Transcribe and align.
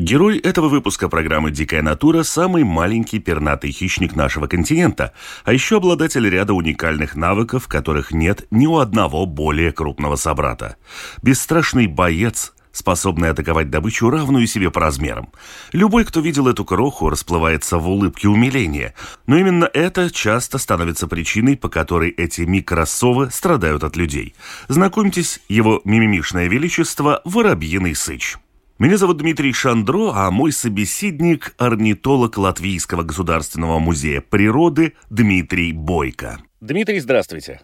Герой 0.00 0.38
этого 0.38 0.70
выпуска 0.70 1.10
программы 1.10 1.50
«Дикая 1.50 1.82
натура»– 1.82 2.22
самый 2.24 2.64
маленький 2.64 3.18
пернатый 3.18 3.70
хищник 3.70 4.16
нашего 4.16 4.46
континента, 4.46 5.12
а 5.44 5.52
еще 5.52 5.76
обладатель 5.76 6.26
ряда 6.26 6.54
уникальных 6.54 7.16
навыков, 7.16 7.68
которых 7.68 8.10
нет 8.10 8.46
ни 8.50 8.66
у 8.66 8.78
одного 8.78 9.26
более 9.26 9.72
крупного 9.72 10.16
собрата. 10.16 10.76
Бесстрашный 11.20 11.86
боец, 11.86 12.54
способный 12.72 13.28
атаковать 13.28 13.68
добычу, 13.68 14.08
равную 14.08 14.46
себе 14.46 14.70
по 14.70 14.80
размерам. 14.80 15.34
Любой, 15.72 16.06
кто 16.06 16.20
видел 16.20 16.48
эту 16.48 16.64
кроху, 16.64 17.10
расплывается 17.10 17.76
в 17.76 17.86
улыбке 17.86 18.28
умиления. 18.28 18.94
Но 19.26 19.36
именно 19.36 19.68
это 19.70 20.10
часто 20.10 20.56
становится 20.56 21.08
причиной, 21.08 21.58
по 21.58 21.68
которой 21.68 22.08
эти 22.08 22.40
микросовы 22.40 23.30
страдают 23.30 23.84
от 23.84 23.96
людей. 23.96 24.34
Знакомьтесь, 24.68 25.42
его 25.50 25.82
мимимишное 25.84 26.48
величество– 26.48 27.20
воробьиный 27.26 27.94
сыч. 27.94 28.38
Меня 28.80 28.96
зовут 28.96 29.18
Дмитрий 29.18 29.52
Шандро, 29.52 30.10
а 30.14 30.30
мой 30.30 30.52
собеседник– 30.52 31.54
орнитолог 31.58 32.38
Латвийского 32.38 33.02
государственного 33.02 33.78
музея 33.78 34.22
природы 34.22 34.94
Дмитрий 35.10 35.74
Бойко. 35.74 36.38
Дмитрий, 36.62 36.98
здравствуйте. 37.00 37.60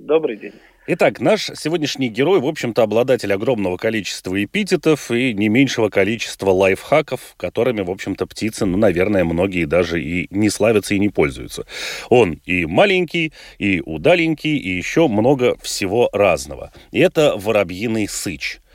Добрый 0.00 0.36
день. 0.36 0.54
Итак, 0.88 1.20
наш 1.20 1.52
сегодняшний 1.54 2.08
герой, 2.08 2.40
в 2.40 2.46
общем-то, 2.46 2.82
обладатель 2.82 3.32
огромного 3.32 3.76
количества 3.76 4.42
эпитетов 4.42 5.12
и 5.12 5.34
не 5.34 5.48
меньшего 5.48 5.88
количества 5.88 6.50
лайфхаков, 6.50 7.20
которыми, 7.36 7.82
в 7.82 7.90
общем-то, 7.90 8.26
птицы, 8.26 8.66
ну, 8.66 8.76
наверное, 8.76 9.22
многие 9.22 9.66
даже 9.66 10.02
и 10.02 10.26
не 10.30 10.50
славятся 10.50 10.94
и 10.94 10.98
не 10.98 11.10
пользуются. 11.10 11.64
Он 12.08 12.40
и 12.44 12.66
маленький, 12.66 13.32
и 13.60 13.80
удаленький, 13.86 14.56
и 14.56 14.70
еще 14.70 15.06
много 15.06 15.56
всего 15.62 16.10
разного. 16.12 16.72
И 16.90 16.98
это 16.98 17.36
воробьиный 17.36 18.08
сыч– 18.08 18.58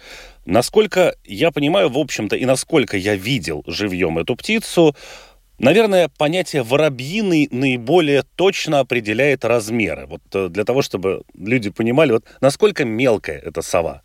Насколько 0.46 1.16
я 1.24 1.52
понимаю, 1.52 1.90
в 1.90 1.98
общем-то, 1.98 2.36
и 2.36 2.46
насколько 2.46 2.98
я 2.98 3.16
видел 3.16 3.64
живьем 3.68 4.18
эту 4.18 4.36
птицу, 4.36 4.96
наверное, 5.60 6.10
понятие 6.18 6.64
воробьиный 6.64 7.48
наиболее 7.52 8.24
точно 8.36 8.80
определяет 8.80 9.46
размеры. 9.46 10.08
Вот 10.08 10.22
э, 10.34 10.50
для 10.50 10.64
того, 10.64 10.82
чтобы 10.82 11.24
люди 11.36 11.70
понимали, 11.70 12.14
вот 12.14 12.26
насколько 12.42 12.86
мелкая 12.86 13.38
эта 13.38 13.62
сова. 13.62 14.02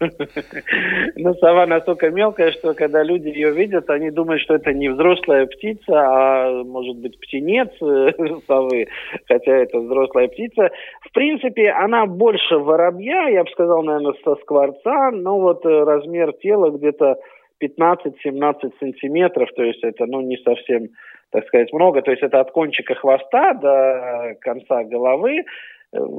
Ну, 1.16 1.34
сова 1.34 1.66
настолько 1.66 2.10
мелкая, 2.10 2.52
что 2.52 2.74
когда 2.74 3.02
люди 3.02 3.28
ее 3.28 3.52
видят, 3.52 3.88
они 3.90 4.10
думают, 4.10 4.42
что 4.42 4.54
это 4.54 4.72
не 4.72 4.88
взрослая 4.88 5.46
птица, 5.46 5.92
а 5.92 6.64
может 6.64 6.96
быть 6.96 7.18
птенец 7.18 7.70
э, 7.80 8.12
совы, 8.46 8.86
хотя 9.26 9.52
это 9.52 9.78
взрослая 9.78 10.28
птица. 10.28 10.70
В 11.00 11.12
принципе, 11.12 11.70
она 11.70 12.06
больше 12.06 12.58
воробья, 12.58 13.28
я 13.28 13.44
бы 13.44 13.50
сказал, 13.50 13.82
наверное, 13.82 14.14
со 14.24 14.36
скворца, 14.36 15.10
но 15.12 15.40
вот 15.40 15.64
э, 15.64 15.84
размер 15.84 16.32
тела 16.34 16.70
где-то 16.70 17.16
15-17 17.62 18.72
сантиметров, 18.78 19.48
то 19.56 19.62
есть 19.62 19.82
это, 19.82 20.04
ну, 20.06 20.20
не 20.20 20.36
совсем, 20.38 20.88
так 21.30 21.46
сказать, 21.46 21.72
много, 21.72 22.02
то 22.02 22.10
есть 22.10 22.22
это 22.22 22.40
от 22.40 22.50
кончика 22.50 22.94
хвоста 22.94 23.54
до 23.54 24.34
конца 24.42 24.84
головы, 24.84 25.38
Э, 25.38 25.44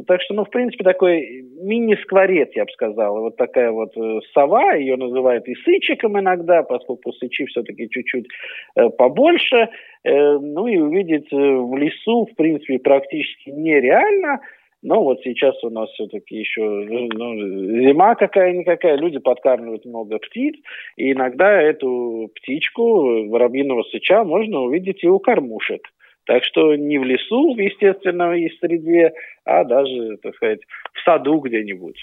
так 0.07 0.21
что, 0.21 0.33
ну, 0.33 0.45
в 0.45 0.49
принципе, 0.49 0.83
такой 0.83 1.45
мини-скворец, 1.61 2.49
я 2.55 2.65
бы 2.65 2.71
сказал. 2.71 3.19
Вот 3.21 3.37
такая 3.37 3.71
вот 3.71 3.95
э, 3.97 4.19
сова, 4.33 4.73
ее 4.73 4.95
называют 4.95 5.47
и 5.47 5.55
сычиком 5.55 6.19
иногда, 6.19 6.63
поскольку 6.63 7.13
сычи 7.13 7.45
все-таки 7.45 7.89
чуть-чуть 7.89 8.27
э, 8.75 8.89
побольше. 8.89 9.69
Ну 10.03 10.67
и 10.67 10.77
увидеть 10.77 11.29
в 11.31 11.75
лесу, 11.75 12.27
в 12.31 12.35
принципе, 12.35 12.79
практически 12.79 13.49
нереально. 13.49 14.39
Но 14.83 15.03
вот 15.03 15.19
сейчас 15.23 15.61
у 15.63 15.69
нас 15.69 15.89
все-таки 15.91 16.37
еще 16.37 16.61
ну, 16.61 17.33
зима 17.81 18.15
какая-никакая, 18.15 18.95
люди 18.95 19.17
подкармливают 19.17 19.85
много 19.85 20.19
птиц, 20.19 20.55
и 20.95 21.11
иногда 21.11 21.61
эту 21.61 22.29
птичку, 22.35 23.27
воробьиного 23.27 23.83
сыча, 23.83 24.23
можно 24.23 24.61
увидеть 24.61 25.03
и 25.03 25.07
у 25.07 25.19
кормушек. 25.19 25.81
Так 26.27 26.43
что 26.43 26.75
не 26.75 26.99
в 26.99 27.05
лесу, 27.05 27.55
в 27.55 27.57
естественной 27.57 28.51
среде, 28.59 29.13
а 29.45 29.63
даже, 29.63 30.17
так 30.21 30.35
сказать, 30.35 30.59
в 30.93 31.03
саду 31.03 31.39
где-нибудь. 31.39 31.97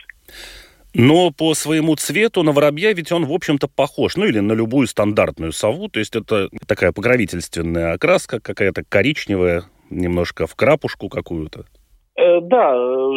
Но 0.95 1.31
по 1.31 1.55
своему 1.55 1.97
цвету 1.97 2.43
на 2.43 2.53
воробья 2.53 2.93
ведь 2.93 3.13
он, 3.13 3.27
в 3.27 3.33
общем-то, 3.33 3.69
похож. 3.69 4.17
Ну, 4.17 4.25
или 4.25 4.39
на 4.39 4.53
любую 4.53 4.87
стандартную 4.87 5.53
сову. 5.53 5.89
То 5.89 5.99
есть 5.99 6.17
это 6.17 6.49
такая 6.67 6.93
покровительственная 6.93 7.93
окраска, 7.93 8.41
какая-то 8.41 8.83
коричневая, 8.89 9.65
немножко 9.91 10.47
в 10.47 10.55
крапушку 10.55 11.09
какую-то. 11.09 11.65
Э, 12.17 12.41
да, 12.41 12.75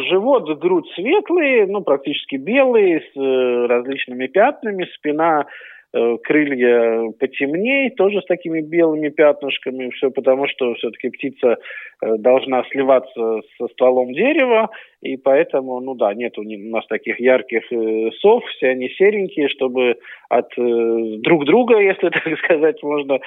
живот, 0.09 0.59
грудь 0.59 0.87
светлые, 0.95 1.67
ну, 1.67 1.81
практически 1.81 2.35
белые, 2.35 3.01
с 3.01 3.17
э, 3.17 3.65
различными 3.67 4.25
пятнами, 4.25 4.89
спина 4.95 5.45
крылья 5.93 7.11
потемнее, 7.19 7.91
тоже 7.91 8.21
с 8.21 8.25
такими 8.25 8.61
белыми 8.61 9.09
пятнышками, 9.09 9.89
все 9.91 10.11
потому 10.11 10.47
что 10.47 10.73
все-таки 10.75 11.09
птица 11.09 11.57
э, 12.01 12.17
должна 12.17 12.63
сливаться 12.65 13.41
со 13.57 13.67
стволом 13.69 14.11
дерева, 14.13 14.69
и 15.01 15.15
поэтому, 15.15 15.79
ну 15.79 15.95
да, 15.95 16.13
нет 16.13 16.37
у 16.37 16.43
нас 16.43 16.85
таких 16.87 17.19
ярких 17.19 17.71
э, 17.71 18.11
сов, 18.19 18.43
все 18.45 18.69
они 18.69 18.89
серенькие, 18.89 19.47
чтобы 19.47 19.95
от 20.29 20.51
друг 20.57 21.45
друга, 21.45 21.79
если 21.79 22.09
так 22.09 22.37
сказать, 22.39 22.83
можно 22.83 23.19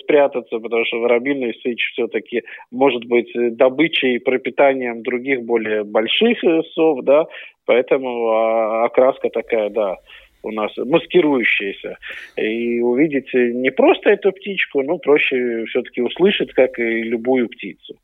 спрятаться, 0.00 0.58
потому 0.58 0.84
что 0.84 0.98
воробьиный 0.98 1.54
сыч 1.62 1.90
все-таки 1.92 2.42
может 2.70 3.04
быть 3.06 3.30
добычей 3.56 4.16
и 4.16 4.18
пропитанием 4.18 5.02
других 5.02 5.42
более 5.42 5.84
больших 5.84 6.38
сов, 6.74 7.02
да, 7.02 7.26
поэтому 7.66 8.28
а, 8.28 8.84
окраска 8.84 9.30
такая, 9.30 9.70
да, 9.70 9.96
у 10.44 10.52
нас 10.52 10.72
маскирующиеся. 10.76 11.98
И 12.36 12.80
увидеть 12.80 13.32
не 13.34 13.70
просто 13.70 14.10
эту 14.10 14.32
птичку, 14.32 14.82
но 14.82 14.98
проще 14.98 15.64
все-таки 15.66 16.02
услышать, 16.02 16.52
как 16.52 16.78
и 16.78 17.02
любую 17.02 17.48
птицу. 17.48 17.96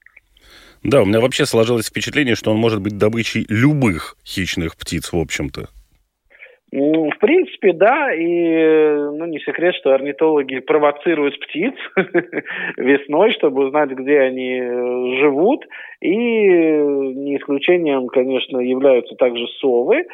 Да, 0.83 1.03
у 1.03 1.05
меня 1.05 1.21
вообще 1.21 1.45
сложилось 1.45 1.89
впечатление, 1.89 2.35
что 2.35 2.51
он 2.51 2.57
может 2.57 2.81
быть 2.81 2.97
добычей 2.97 3.45
любых 3.49 4.17
хищных 4.25 4.77
птиц, 4.77 5.13
в 5.13 5.19
общем-то. 5.19 5.69
В 6.73 7.19
принципе, 7.19 7.73
да, 7.73 8.15
и 8.15 8.95
ну, 8.95 9.27
не 9.27 9.41
секрет, 9.41 9.75
что 9.75 9.93
орнитологи 9.93 10.61
провоцируют 10.61 11.39
птиц 11.41 11.75
весной, 12.77 13.33
чтобы 13.33 13.67
узнать, 13.67 13.91
где 13.91 14.21
они 14.21 14.61
э, 14.61 15.19
живут. 15.19 15.67
И 16.01 16.15
не 16.15 17.39
исключением, 17.39 18.07
конечно, 18.07 18.59
являются 18.59 19.17
также 19.17 19.49
совы. 19.61 20.05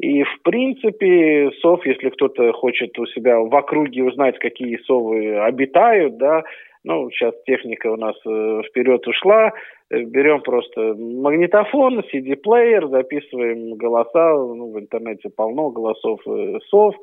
И, 0.00 0.24
в 0.24 0.42
принципе, 0.42 1.50
сов, 1.60 1.86
если 1.86 2.10
кто-то 2.10 2.52
хочет 2.52 2.98
у 2.98 3.06
себя 3.06 3.38
в 3.38 3.54
округе 3.54 4.02
узнать, 4.02 4.38
какие 4.38 4.76
совы 4.86 5.38
обитают, 5.38 6.16
да, 6.16 6.42
ну, 6.84 7.10
сейчас 7.10 7.34
техника 7.46 7.86
у 7.86 7.96
нас 7.96 8.14
э, 8.26 8.62
вперед 8.68 9.06
ушла, 9.06 9.52
э, 9.90 10.02
берем 10.02 10.42
просто 10.42 10.94
магнитофон, 10.94 12.00
CD-плеер, 12.12 12.88
записываем 12.88 13.74
голоса, 13.74 14.34
ну, 14.34 14.72
в 14.72 14.78
интернете 14.78 15.30
полно 15.34 15.70
голосов 15.70 16.20
э, 16.26 16.58
сов. 16.68 16.94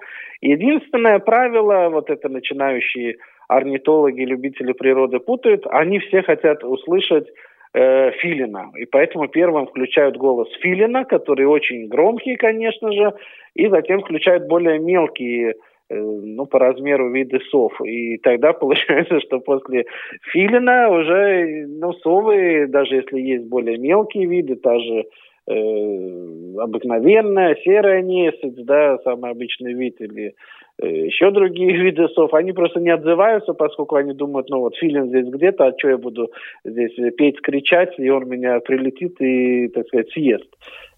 Единственное 0.41 1.17
правило, 1.17 1.89
вот 1.89 2.11
это 2.11 2.29
начинающие 2.29 3.15
орнитологи, 3.47 4.21
любители 4.21 4.73
природы 4.73 5.19
путают, 5.19 5.65
они 5.65 5.97
все 5.99 6.21
хотят 6.21 6.63
услышать 6.63 7.27
э, 7.73 8.11
Филина. 8.11 8.71
И 8.77 8.85
поэтому 8.85 9.27
первым 9.27 9.67
включают 9.67 10.17
голос 10.17 10.49
Филина, 10.61 11.05
который 11.05 11.45
очень 11.45 11.87
громкий, 11.87 12.35
конечно 12.35 12.91
же, 12.91 13.13
и 13.55 13.67
затем 13.67 14.01
включают 14.01 14.47
более 14.47 14.79
мелкие 14.79 15.55
э, 15.89 15.95
ну, 15.99 16.45
по 16.45 16.59
размеру 16.59 17.11
виды 17.11 17.39
сов. 17.49 17.73
И 17.81 18.17
тогда 18.17 18.53
получается, 18.61 19.19
что 19.21 19.39
после 19.39 19.85
филина 20.31 20.89
уже, 20.89 21.65
ну, 21.67 21.93
совы, 21.93 22.67
даже 22.67 22.95
если 22.95 23.19
есть 23.19 23.45
более 23.45 23.77
мелкие 23.77 24.25
виды, 24.25 24.55
та 24.55 24.79
же 24.79 25.05
э, 25.47 26.55
обыкновенная 26.59 27.55
серая 27.63 28.01
несыть, 28.01 28.65
да, 28.65 28.97
самый 28.99 29.31
обычный 29.31 29.73
вид, 29.73 29.99
или 29.99 30.35
еще 30.81 31.31
другие 31.31 31.71
виды 31.83 32.07
сов, 32.09 32.33
они 32.33 32.51
просто 32.51 32.79
не 32.79 32.89
отзываются, 32.89 33.53
поскольку 33.53 33.95
они 33.95 34.13
думают, 34.13 34.49
ну 34.49 34.59
вот 34.59 34.75
филин 34.75 35.07
здесь 35.07 35.27
где-то, 35.27 35.67
а 35.67 35.73
что 35.77 35.89
я 35.89 35.97
буду 35.97 36.31
здесь 36.63 36.93
петь, 37.17 37.41
кричать, 37.41 37.97
и 37.97 38.09
он 38.09 38.27
меня 38.27 38.59
прилетит 38.59 39.19
и, 39.21 39.67
так 39.69 39.87
сказать, 39.87 40.09
съест. 40.11 40.47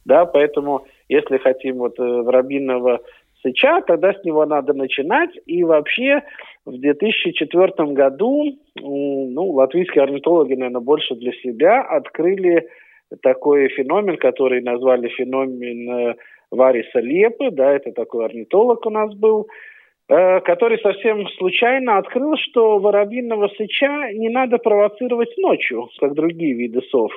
Да, 0.05 0.25
поэтому, 0.25 0.85
если 1.07 1.37
хотим 1.37 1.77
вот 1.77 1.97
э, 1.99 2.03
воробьиного 2.03 2.99
сыча, 3.41 3.81
тогда 3.87 4.13
с 4.13 4.23
него 4.23 4.45
надо 4.45 4.73
начинать. 4.73 5.31
И 5.45 5.63
вообще 5.63 6.23
в 6.65 6.77
2004 6.77 7.71
году 7.93 8.43
ну, 8.75 9.51
латвийские 9.51 10.03
орнитологи, 10.03 10.53
наверное, 10.53 10.81
больше 10.81 11.15
для 11.15 11.31
себя 11.33 11.81
открыли 11.81 12.67
такой 13.21 13.69
феномен, 13.69 14.17
который 14.17 14.61
назвали 14.61 15.07
феномен 15.09 15.89
э, 15.89 16.15
Вариса 16.51 16.99
Лепы, 16.99 17.51
да, 17.51 17.73
это 17.73 17.91
такой 17.91 18.25
орнитолог 18.25 18.85
у 18.85 18.89
нас 18.89 19.13
был, 19.13 19.41
э, 19.41 19.72
который 20.07 20.79
совсем 20.79 21.27
случайно 21.37 21.97
открыл, 21.97 22.35
что 22.37 22.77
воробьиного 22.77 23.47
сыча 23.49 24.11
не 24.13 24.29
надо 24.29 24.57
провоцировать 24.57 25.37
ночью, 25.37 25.89
как 25.99 26.13
другие 26.13 26.53
виды 26.53 26.81
сов. 26.89 27.11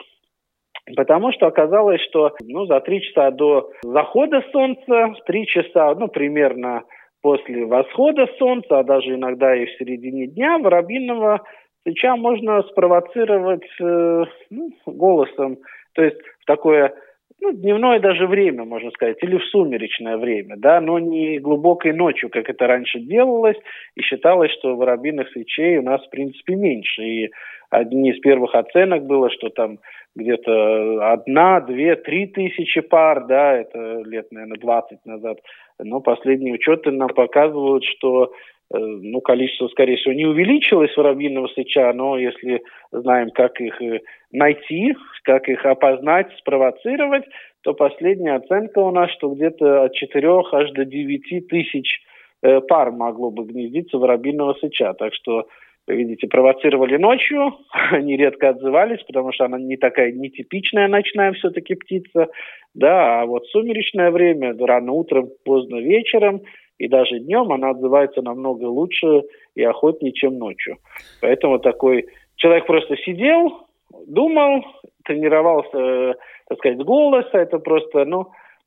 Потому 0.94 1.32
что 1.32 1.46
оказалось, 1.46 2.00
что 2.02 2.32
ну, 2.44 2.66
за 2.66 2.80
три 2.80 3.02
часа 3.02 3.32
до 3.32 3.70
захода 3.82 4.44
солнца, 4.52 5.14
три 5.26 5.46
часа, 5.46 5.94
ну, 5.96 6.06
примерно 6.06 6.84
после 7.22 7.66
восхода 7.66 8.28
солнца, 8.38 8.78
а 8.78 8.84
даже 8.84 9.14
иногда 9.14 9.56
и 9.56 9.66
в 9.66 9.70
середине 9.78 10.28
дня, 10.28 10.58
воробьиного 10.58 11.42
сыча 11.82 12.14
можно 12.14 12.62
спровоцировать 12.62 13.66
э, 13.80 14.24
ну, 14.50 14.70
голосом, 14.86 15.58
то 15.94 16.04
есть 16.04 16.18
в 16.40 16.44
такое 16.46 16.94
ну, 17.40 17.52
дневное 17.52 18.00
даже 18.00 18.26
время, 18.26 18.64
можно 18.64 18.90
сказать, 18.90 19.18
или 19.22 19.36
в 19.36 19.44
сумеречное 19.46 20.16
время, 20.16 20.56
да, 20.56 20.80
но 20.80 20.98
не 20.98 21.38
глубокой 21.38 21.92
ночью, 21.92 22.30
как 22.30 22.48
это 22.48 22.66
раньше 22.66 22.98
делалось, 22.98 23.56
и 23.94 24.02
считалось, 24.02 24.52
что 24.52 24.76
воробьиных 24.76 25.28
свечей 25.30 25.78
у 25.78 25.82
нас, 25.82 26.04
в 26.04 26.10
принципе, 26.10 26.54
меньше. 26.54 27.02
И 27.02 27.30
одни 27.70 28.10
из 28.10 28.20
первых 28.20 28.54
оценок 28.54 29.04
было, 29.04 29.30
что 29.30 29.50
там 29.50 29.78
где-то 30.16 31.12
одна, 31.12 31.60
две, 31.60 31.94
три 31.94 32.26
тысячи 32.26 32.80
пар, 32.80 33.26
да, 33.26 33.58
это 33.58 34.02
лет, 34.04 34.32
наверное, 34.32 34.58
20 34.58 35.04
назад. 35.04 35.38
Но 35.78 36.00
последние 36.00 36.54
учеты 36.54 36.90
нам 36.90 37.10
показывают, 37.10 37.84
что 37.84 38.32
э, 38.72 38.78
ну, 38.78 39.20
количество, 39.20 39.68
скорее 39.68 39.96
всего, 39.96 40.14
не 40.14 40.24
увеличилось 40.24 40.96
воробьиного 40.96 41.48
сыча, 41.48 41.92
но 41.92 42.16
если 42.16 42.62
знаем, 42.90 43.30
как 43.30 43.60
их 43.60 43.80
э, 43.82 44.00
найти, 44.32 44.96
как 45.22 45.48
их 45.50 45.64
опознать, 45.66 46.32
спровоцировать, 46.38 47.24
то 47.62 47.74
последняя 47.74 48.36
оценка 48.36 48.78
у 48.78 48.90
нас, 48.90 49.10
что 49.12 49.28
где-то 49.28 49.84
от 49.84 49.92
4 49.92 50.28
аж 50.52 50.70
до 50.70 50.86
9 50.86 51.46
тысяч 51.48 52.00
э, 52.42 52.62
пар 52.62 52.90
могло 52.90 53.30
бы 53.30 53.44
гнездиться 53.44 53.98
воробьиного 53.98 54.54
сыча. 54.54 54.94
Так 54.94 55.12
что 55.12 55.46
видите, 55.86 56.26
провоцировали 56.26 56.96
ночью, 56.96 57.54
они 57.90 58.16
редко 58.16 58.50
отзывались, 58.50 59.02
потому 59.04 59.32
что 59.32 59.44
она 59.44 59.58
не 59.58 59.76
такая 59.76 60.12
нетипичная 60.12 60.88
ночная 60.88 61.32
все-таки 61.32 61.74
птица, 61.74 62.28
да, 62.74 63.22
а 63.22 63.26
вот 63.26 63.46
сумеречное 63.46 64.10
время, 64.10 64.54
рано 64.58 64.92
утром, 64.92 65.30
поздно 65.44 65.76
вечером 65.76 66.42
и 66.78 66.88
даже 66.88 67.20
днем 67.20 67.52
она 67.52 67.70
отзывается 67.70 68.22
намного 68.22 68.64
лучше 68.64 69.22
и 69.54 69.62
охотнее, 69.62 70.12
чем 70.12 70.38
ночью. 70.38 70.76
Поэтому 71.22 71.58
такой 71.58 72.06
человек 72.36 72.66
просто 72.66 72.96
сидел, 72.98 73.66
думал, 74.06 74.62
тренировался, 75.04 76.18
так 76.48 76.58
сказать, 76.58 76.78
голоса, 76.78 77.38
это 77.38 77.58
просто, 77.58 78.04
ну, 78.04 78.26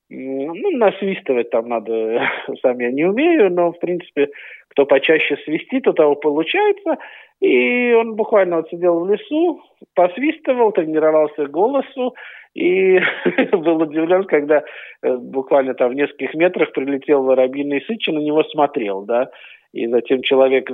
ну, 0.10 0.72
насвистывать 0.72 1.52
там 1.52 1.70
надо, 1.70 2.28
сам 2.62 2.80
я 2.80 2.92
не 2.92 3.06
умею, 3.06 3.52
но, 3.52 3.72
в 3.72 3.80
принципе, 3.80 4.30
кто 4.70 4.86
почаще 4.86 5.38
свистит, 5.46 5.88
у 5.88 5.94
того 5.94 6.16
получается. 6.16 6.98
И 7.40 7.94
он 7.94 8.16
буквально 8.16 8.58
вот 8.58 8.70
сидел 8.70 9.00
в 9.00 9.10
лесу, 9.10 9.62
посвистывал, 9.96 10.72
тренировался 10.72 11.48
голосу, 11.48 12.16
и 12.54 13.00
был 13.52 13.82
удивлен, 13.82 14.24
когда 14.24 14.64
э, 15.02 15.16
буквально 15.16 15.74
там 15.74 15.92
в 15.92 15.96
нескольких 15.96 16.34
метрах 16.34 16.72
прилетел 16.72 17.24
воробьиный 17.24 17.82
сыч 17.82 18.08
и 18.08 18.12
на 18.12 18.20
него 18.20 18.44
смотрел, 18.44 19.04
да. 19.04 19.30
И 19.72 19.86
затем 19.86 20.24
человек 20.24 20.68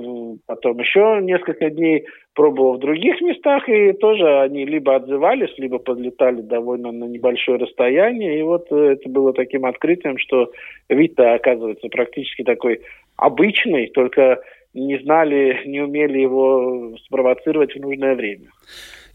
потом 0.45 0.79
еще 0.79 1.19
несколько 1.21 1.69
дней 1.69 2.05
пробовал 2.33 2.77
в 2.77 2.79
других 2.79 3.19
местах, 3.19 3.67
и 3.67 3.91
тоже 3.91 4.39
они 4.39 4.65
либо 4.65 4.95
отзывались, 4.95 5.53
либо 5.57 5.79
подлетали 5.79 6.41
довольно 6.41 6.93
на 6.93 7.03
небольшое 7.03 7.57
расстояние. 7.57 8.39
И 8.39 8.43
вот 8.43 8.67
э, 8.71 8.93
это 8.93 9.09
было 9.09 9.33
таким 9.33 9.65
открытием, 9.65 10.17
что 10.17 10.49
вид-то 10.87 11.33
оказывается 11.33 11.89
практически 11.89 12.43
такой 12.43 12.81
обычный, 13.17 13.87
только 13.87 14.39
не 14.73 14.97
знали, 14.99 15.61
не 15.65 15.81
умели 15.81 16.19
его 16.19 16.95
спровоцировать 17.05 17.73
в 17.75 17.79
нужное 17.79 18.15
время. 18.15 18.47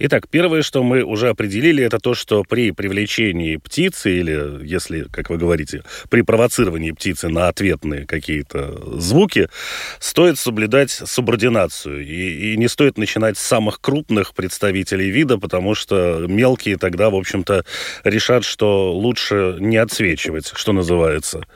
Итак, 0.03 0.29
первое, 0.31 0.63
что 0.63 0.83
мы 0.83 1.03
уже 1.03 1.29
определили, 1.29 1.85
это 1.85 1.99
то, 1.99 2.15
что 2.15 2.43
при 2.43 2.71
привлечении 2.71 3.57
птицы, 3.57 4.11
или, 4.11 4.67
если, 4.67 5.03
как 5.03 5.29
вы 5.29 5.37
говорите, 5.37 5.83
при 6.09 6.23
провоцировании 6.23 6.93
птицы 6.93 7.29
на 7.29 7.49
ответные 7.49 8.07
какие-то 8.07 8.99
звуки, 8.99 9.51
стоит 9.99 10.39
соблюдать 10.39 10.91
субординацию. 10.91 12.03
И, 12.03 12.55
и 12.55 12.57
не 12.57 12.67
стоит 12.67 12.97
начинать 12.97 13.37
с 13.37 13.43
самых 13.43 13.83
крупных 13.83 14.35
представителей 14.35 15.11
вида, 15.11 15.37
потому 15.37 15.75
что 15.75 16.25
мелкие 16.27 16.79
тогда, 16.79 17.11
в 17.11 17.15
общем-то, 17.15 17.67
решат, 18.03 18.45
что 18.45 18.95
лучше 18.95 19.57
не 19.61 19.77
отсвечивать, 19.77 20.51
что 20.55 20.73
называется. 20.73 21.47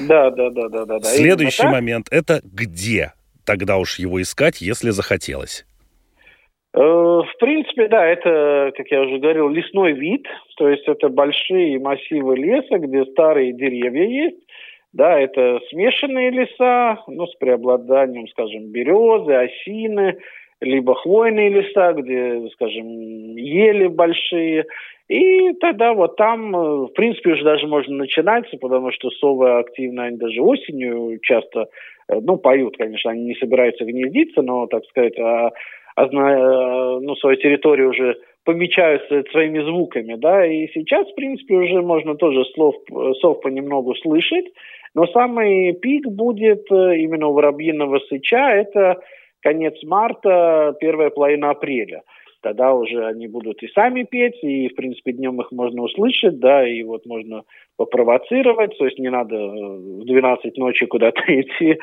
Да, 0.00 0.30
да, 0.30 0.50
да, 0.50 0.68
да, 0.68 0.84
да. 0.86 1.00
Следующий 1.04 1.68
момент– 1.68 2.08
это 2.10 2.40
где 2.42 3.12
тогда 3.44 3.76
уж 3.76 4.00
его 4.00 4.20
искать, 4.20 4.60
если 4.60 4.90
захотелось? 4.90 5.64
Э, 6.74 6.80
в 6.80 7.32
принципе, 7.38 7.88
да, 7.88 8.06
это, 8.06 8.72
как 8.76 8.90
я 8.90 9.02
уже 9.02 9.18
говорил, 9.18 9.48
лесной 9.50 9.92
вид, 9.92 10.26
то 10.56 10.68
есть 10.68 10.88
это 10.88 11.08
большие 11.08 11.78
массивы 11.78 12.36
леса, 12.36 12.78
где 12.78 13.04
старые 13.06 13.52
деревья 13.52 14.04
есть, 14.04 14.38
да, 14.92 15.18
это 15.18 15.60
смешанные 15.70 16.30
леса, 16.30 17.02
ну, 17.08 17.26
с 17.26 17.34
преобладанием, 17.34 18.26
скажем, 18.28 18.72
березы, 18.72 19.32
осины, 19.34 20.18
либо 20.62 20.94
хвойные 20.94 21.50
леса, 21.50 21.92
где, 21.92 22.48
скажем, 22.54 23.36
ели 23.36 23.88
большие. 23.88 24.66
И 25.08 25.52
тогда 25.60 25.92
вот 25.92 26.16
там, 26.16 26.56
э, 26.56 26.86
в 26.86 26.92
принципе, 26.94 27.32
уже 27.32 27.44
даже 27.44 27.66
можно 27.66 27.96
начинать, 27.96 28.46
потому 28.60 28.92
что 28.92 29.10
совы 29.10 29.58
активно, 29.58 30.04
они 30.04 30.16
даже 30.16 30.40
осенью 30.40 31.18
часто, 31.20 31.66
э, 32.08 32.18
ну, 32.22 32.38
поют, 32.38 32.78
конечно, 32.78 33.10
они 33.10 33.24
не 33.24 33.34
собираются 33.34 33.84
гнездиться, 33.84 34.40
но, 34.40 34.66
так 34.68 34.86
сказать, 34.86 35.18
а 35.18 35.50
ну, 35.96 37.14
свою 37.16 37.36
территорию 37.36 37.90
уже 37.90 38.16
помечаются 38.44 39.22
своими 39.30 39.60
звуками, 39.60 40.14
да, 40.14 40.46
и 40.46 40.68
сейчас, 40.74 41.08
в 41.08 41.14
принципе, 41.14 41.54
уже 41.54 41.80
можно 41.82 42.16
тоже 42.16 42.44
слов, 42.54 42.74
сов 43.20 43.40
понемногу 43.40 43.94
слышать, 43.96 44.46
но 44.94 45.06
самый 45.06 45.72
пик 45.74 46.06
будет 46.06 46.70
э, 46.70 46.98
именно 46.98 47.28
у 47.28 47.32
воробьиного 47.32 48.00
сыча, 48.08 48.50
это 48.50 49.00
конец 49.40 49.74
марта, 49.84 50.76
первая 50.80 51.10
половина 51.10 51.50
апреля. 51.50 52.02
Тогда 52.42 52.74
уже 52.74 53.06
они 53.06 53.28
будут 53.28 53.62
и 53.62 53.68
сами 53.68 54.02
петь, 54.02 54.42
и, 54.42 54.68
в 54.68 54.74
принципе, 54.74 55.12
днем 55.12 55.40
их 55.40 55.52
можно 55.52 55.82
услышать, 55.82 56.40
да, 56.40 56.68
и 56.68 56.82
вот 56.82 57.06
можно 57.06 57.44
попровоцировать, 57.76 58.76
то 58.76 58.84
есть 58.84 58.98
не 58.98 59.10
надо 59.10 59.36
в 59.36 60.04
12 60.04 60.56
ночи 60.58 60.86
куда-то 60.86 61.22
идти, 61.28 61.78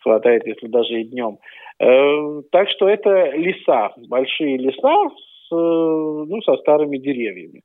хватает, 0.00 0.46
если 0.46 0.68
даже 0.68 1.00
и 1.00 1.04
днем. 1.04 1.38
Э, 1.80 2.42
так 2.52 2.68
что 2.70 2.88
это 2.88 3.30
леса, 3.30 3.92
большие 4.08 4.58
леса 4.58 5.08
с, 5.08 5.50
ну, 5.50 6.40
со 6.42 6.56
старыми 6.56 6.98
деревьями. 6.98 7.62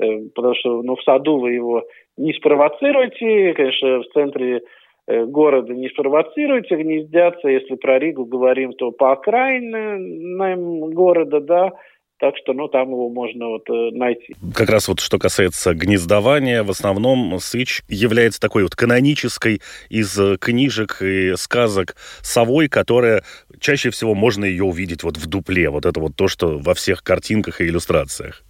Э, 0.00 0.06
потому 0.34 0.54
что 0.54 0.82
ну, 0.82 0.96
в 0.96 1.02
саду 1.02 1.38
вы 1.38 1.52
его 1.52 1.84
не 2.16 2.32
спровоцируете, 2.32 3.52
конечно, 3.54 4.00
в 4.00 4.06
центре 4.14 4.62
э, 5.06 5.24
города 5.26 5.74
не 5.74 5.88
спровоцируете, 5.88 6.76
гнездятся, 6.76 7.48
если 7.48 7.74
про 7.74 7.98
Ригу 7.98 8.24
говорим, 8.24 8.72
то 8.72 8.90
по 8.90 9.12
окраинам 9.12 10.90
города, 10.90 11.40
да, 11.40 11.72
так 12.18 12.36
что, 12.36 12.52
ну, 12.52 12.68
там 12.68 12.90
его 12.90 13.08
можно 13.08 13.48
вот 13.48 13.70
э, 13.70 13.90
найти. 13.92 14.34
Как 14.54 14.68
раз 14.68 14.88
вот 14.88 15.00
что 15.00 15.18
касается 15.18 15.72
гнездования, 15.72 16.64
в 16.64 16.70
основном 16.70 17.38
Сыч 17.38 17.82
является 17.88 18.40
такой 18.40 18.64
вот 18.64 18.74
канонической 18.74 19.60
из 19.88 20.18
э, 20.18 20.36
книжек 20.38 21.00
и 21.00 21.34
сказок 21.36 21.94
совой, 22.20 22.68
которая 22.68 23.22
чаще 23.60 23.90
всего 23.90 24.14
можно 24.14 24.44
ее 24.44 24.64
увидеть 24.64 25.04
вот 25.04 25.16
в 25.16 25.28
дупле. 25.28 25.70
Вот 25.70 25.86
это 25.86 26.00
вот 26.00 26.16
то, 26.16 26.26
что 26.26 26.58
во 26.58 26.74
всех 26.74 27.04
картинках 27.04 27.60
и 27.60 27.68
иллюстрациях. 27.68 28.42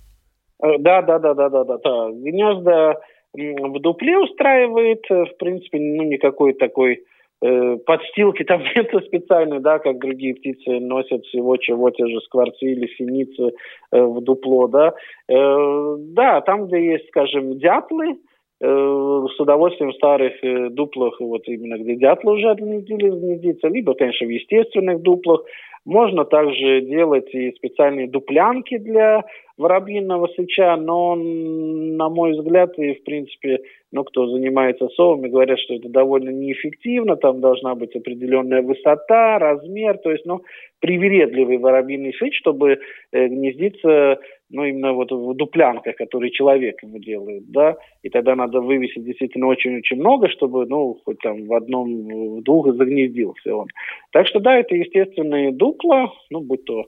Э, 0.62 0.78
да, 0.78 1.02
да, 1.02 1.18
да, 1.18 1.34
да, 1.34 1.50
да, 1.50 1.64
да. 1.64 1.76
да. 1.84 2.10
Гнезда 2.10 3.00
в 3.34 3.80
дупле 3.80 4.16
устраивает, 4.16 5.04
в 5.10 5.36
принципе, 5.38 5.78
ну, 5.78 6.04
никакой 6.04 6.54
такой 6.54 7.04
подстилки 7.40 8.42
там 8.44 8.62
нет 8.76 8.90
специальной, 9.06 9.60
да, 9.60 9.78
как 9.78 9.98
другие 9.98 10.34
птицы 10.34 10.80
носят 10.80 11.24
всего 11.26 11.56
чего, 11.56 11.90
те 11.90 12.06
же 12.06 12.20
скворцы 12.22 12.64
или 12.64 12.86
синицы 12.96 13.52
э, 13.92 14.00
в 14.00 14.20
дупло, 14.20 14.66
да. 14.66 14.94
Э, 15.28 15.96
да, 15.98 16.40
там, 16.40 16.66
где 16.66 16.92
есть, 16.92 17.08
скажем, 17.08 17.58
дятлы, 17.58 18.16
э, 18.60 18.66
с 18.66 19.40
удовольствием 19.40 19.92
в 19.92 19.96
старых 19.96 20.32
э, 20.42 20.70
дуплах, 20.70 21.20
вот 21.20 21.42
именно 21.46 21.78
где 21.78 21.96
дятлы 21.96 22.34
уже 22.34 22.50
отгнездились, 22.50 23.14
гнездиться, 23.14 23.68
либо, 23.68 23.94
конечно, 23.94 24.26
в 24.26 24.30
естественных 24.30 25.02
дуплах. 25.02 25.44
Можно 25.84 26.24
также 26.24 26.82
делать 26.82 27.32
и 27.32 27.52
специальные 27.52 28.08
дуплянки 28.08 28.76
для 28.76 29.24
воробьиного 29.58 30.28
сыча, 30.28 30.76
но, 30.76 31.16
на 31.16 32.08
мой 32.08 32.32
взгляд, 32.32 32.78
и, 32.78 32.94
в 32.94 33.02
принципе, 33.02 33.58
ну, 33.92 34.04
кто 34.04 34.28
занимается 34.28 34.88
совами, 34.90 35.28
говорят, 35.28 35.58
что 35.58 35.74
это 35.74 35.88
довольно 35.88 36.30
неэффективно, 36.30 37.16
там 37.16 37.40
должна 37.40 37.74
быть 37.74 37.94
определенная 37.96 38.62
высота, 38.62 39.38
размер, 39.38 39.98
то 39.98 40.10
есть, 40.10 40.24
ну, 40.24 40.42
привередливый 40.80 41.58
воробьиный 41.58 42.14
сыч, 42.14 42.38
чтобы 42.38 42.78
э, 43.12 43.26
гнездиться 43.26 44.18
ну, 44.50 44.64
именно 44.64 44.92
вот 44.92 45.10
в 45.12 45.34
дуплянках, 45.34 45.96
которые 45.96 46.30
человек 46.30 46.82
ему 46.82 46.98
делает, 46.98 47.50
да, 47.50 47.76
и 48.02 48.08
тогда 48.08 48.34
надо 48.34 48.60
вывесить 48.60 49.04
действительно 49.04 49.46
очень-очень 49.46 49.98
много, 49.98 50.28
чтобы, 50.28 50.66
ну, 50.66 50.98
хоть 51.04 51.18
там 51.18 51.46
в 51.46 51.52
одном, 51.52 52.38
в 52.38 52.42
двух 52.42 52.74
загнездился 52.74 53.54
он. 53.54 53.66
Так 54.12 54.26
что, 54.26 54.40
да, 54.40 54.56
это 54.56 54.74
естественные 54.74 55.52
дупла, 55.52 56.12
ну, 56.30 56.40
будь 56.40 56.64
то 56.64 56.86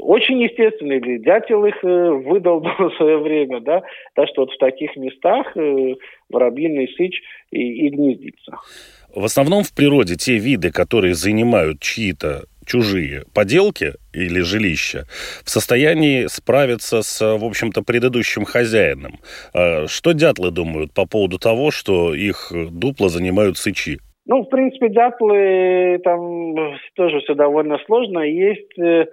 очень 0.00 0.42
естественные, 0.42 0.98
или 0.98 1.18
дятел 1.18 1.64
их 1.64 1.76
э, 1.84 2.10
выдал 2.10 2.60
в 2.78 2.96
свое 2.96 3.18
время, 3.18 3.60
да, 3.60 3.82
так 4.14 4.28
что 4.28 4.42
вот 4.42 4.52
в 4.52 4.58
таких 4.58 4.96
местах 4.96 5.56
э, 5.56 5.94
воробьиный 6.30 6.88
сыч 6.96 7.20
и, 7.50 7.86
и 7.86 7.88
гнездится. 7.90 8.56
В 9.14 9.24
основном 9.24 9.64
в 9.64 9.74
природе 9.74 10.16
те 10.16 10.38
виды, 10.38 10.70
которые 10.70 11.14
занимают 11.14 11.80
чьи-то 11.80 12.44
чужие 12.66 13.24
поделки 13.34 13.94
или 14.12 14.40
жилища 14.40 15.04
в 15.42 15.48
состоянии 15.48 16.26
справиться 16.26 17.02
с, 17.02 17.20
в 17.20 17.44
общем-то, 17.44 17.82
предыдущим 17.82 18.44
хозяином. 18.44 19.20
А 19.54 19.86
что 19.86 20.12
дятлы 20.12 20.50
думают 20.50 20.92
по 20.92 21.06
поводу 21.06 21.38
того, 21.38 21.70
что 21.70 22.14
их 22.14 22.52
дупла 22.70 23.08
занимают 23.08 23.56
сычи? 23.56 24.00
Ну, 24.26 24.42
в 24.42 24.50
принципе, 24.50 24.90
дятлы 24.90 25.98
там 26.04 26.54
тоже 26.94 27.20
все 27.20 27.34
довольно 27.34 27.78
сложно. 27.86 28.18
Есть 28.18 28.78
э, 28.78 29.06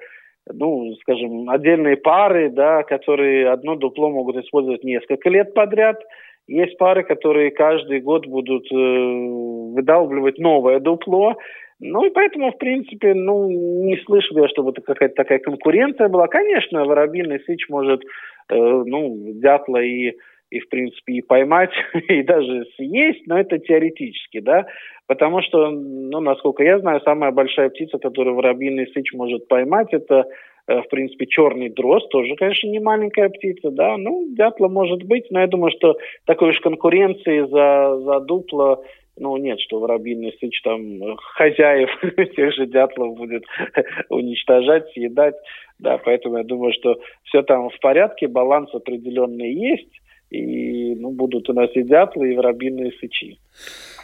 ну, 0.52 0.94
скажем, 1.02 1.50
отдельные 1.50 1.98
пары, 1.98 2.50
да, 2.50 2.84
которые 2.84 3.50
одно 3.50 3.76
дупло 3.76 4.10
могут 4.10 4.38
использовать 4.38 4.84
несколько 4.84 5.30
лет 5.30 5.54
подряд. 5.54 6.02
Есть 6.48 6.78
пары, 6.78 7.04
которые 7.04 7.52
каждый 7.52 8.02
год 8.02 8.28
будут 8.28 8.72
э, 8.72 8.76
выдалбливать 8.76 10.38
новое 10.38 10.80
дупло. 10.80 11.36
Ну 11.80 12.06
и 12.06 12.10
поэтому, 12.10 12.52
в 12.52 12.58
принципе, 12.58 13.14
ну, 13.14 13.50
не 13.50 13.98
слышал 14.06 14.38
я, 14.38 14.48
чтобы 14.48 14.74
какая-то 14.74 15.16
такая 15.16 15.40
конкуренция 15.40 16.08
была. 16.08 16.28
Конечно, 16.28 16.86
воробьиный 16.86 17.40
сыч 17.42 17.68
может, 17.68 18.04
э, 18.50 18.56
ну, 18.56 19.34
дятла 19.42 19.82
и, 19.82 20.14
и, 20.56 20.60
в 20.60 20.70
принципе, 20.70 21.14
и 21.14 21.22
поймать, 21.22 21.72
и 22.08 22.24
даже 22.24 22.66
съесть, 22.76 23.28
но 23.28 23.38
это 23.38 23.60
теоретически, 23.60 24.40
да, 24.40 24.66
потому 25.08 25.42
что, 25.42 25.70
ну, 25.70 26.20
насколько 26.20 26.64
я 26.64 26.80
знаю, 26.80 27.02
самая 27.02 27.32
большая 27.32 27.70
птица, 27.70 27.98
которую 27.98 28.36
воробьиный 28.36 28.88
сыч 28.88 29.14
может 29.14 29.48
поймать, 29.48 29.90
это 29.92 30.26
э, 30.68 30.82
в 30.82 30.88
принципе, 30.90 31.26
черный 31.28 31.70
дрозд, 31.70 32.10
тоже, 32.10 32.36
конечно, 32.36 32.68
не 32.68 32.80
маленькая 32.80 33.30
птица, 33.30 33.70
да, 33.70 33.98
ну, 33.98 34.28
дятла 34.30 34.68
может 34.68 35.04
быть, 35.04 35.26
но 35.30 35.42
я 35.42 35.48
думаю, 35.48 35.72
что 35.72 35.98
такой 36.26 36.52
уж 36.52 36.60
конкуренции 36.60 37.42
за, 37.42 38.00
за 38.00 38.20
дупло 38.22 38.84
ну, 39.18 39.38
нет, 39.38 39.60
что 39.62 39.80
воробьиный 39.80 40.36
сыч 40.40 40.62
там 40.62 41.02
э, 41.02 41.16
хозяев 41.18 41.90
тех 42.36 42.54
же 42.54 42.66
дятлов 42.66 43.16
будет 43.16 43.44
уничтожать, 44.10 44.92
съедать. 44.92 45.36
Да, 45.80 45.98
поэтому 45.98 46.38
я 46.38 46.44
думаю, 46.44 46.74
что 46.74 47.00
все 47.24 47.42
там 47.44 47.70
в 47.70 47.80
порядке, 47.80 48.28
баланс 48.28 48.74
определенный 48.74 49.54
есть, 49.54 50.02
и 50.36 50.96
ну, 50.96 51.12
будут 51.12 51.50
у 51.50 51.54
нас 51.54 51.70
и 51.76 51.84
дятлы, 51.84 52.34
и 52.34 52.36
воробьиные 52.36 52.92
сычи. 53.00 53.38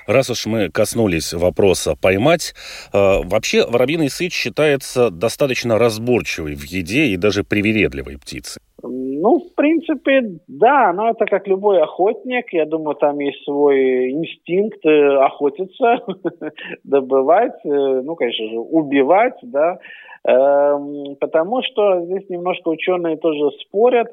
Раз 0.07 0.29
уж 0.29 0.45
мы 0.45 0.69
коснулись 0.69 1.33
вопроса 1.33 1.95
поймать, 2.01 2.53
э, 2.93 2.97
вообще 2.97 3.65
воробьиный 3.67 4.09
сыч 4.09 4.33
считается 4.33 5.11
достаточно 5.11 5.77
разборчивой 5.77 6.55
в 6.55 6.63
еде 6.63 7.05
и 7.05 7.17
даже 7.17 7.43
привередливой 7.43 8.17
птицей. 8.17 8.61
Ну, 8.83 9.39
в 9.39 9.53
принципе, 9.55 10.39
да, 10.47 10.91
но 10.93 11.11
это 11.11 11.25
как 11.25 11.47
любой 11.47 11.83
охотник. 11.83 12.51
Я 12.51 12.65
думаю, 12.65 12.95
там 12.95 13.19
есть 13.19 13.43
свой 13.43 14.09
инстинкт 14.11 14.83
э, 14.85 15.17
охотиться, 15.17 16.00
добывать, 16.83 17.59
э, 17.63 17.69
ну, 17.69 18.15
конечно 18.15 18.50
же, 18.50 18.57
убивать, 18.57 19.38
да. 19.43 19.77
Эм, 20.23 21.15
потому 21.19 21.61
что 21.63 22.05
здесь 22.05 22.29
немножко 22.29 22.69
ученые 22.69 23.17
тоже 23.17 23.55
спорят. 23.61 24.07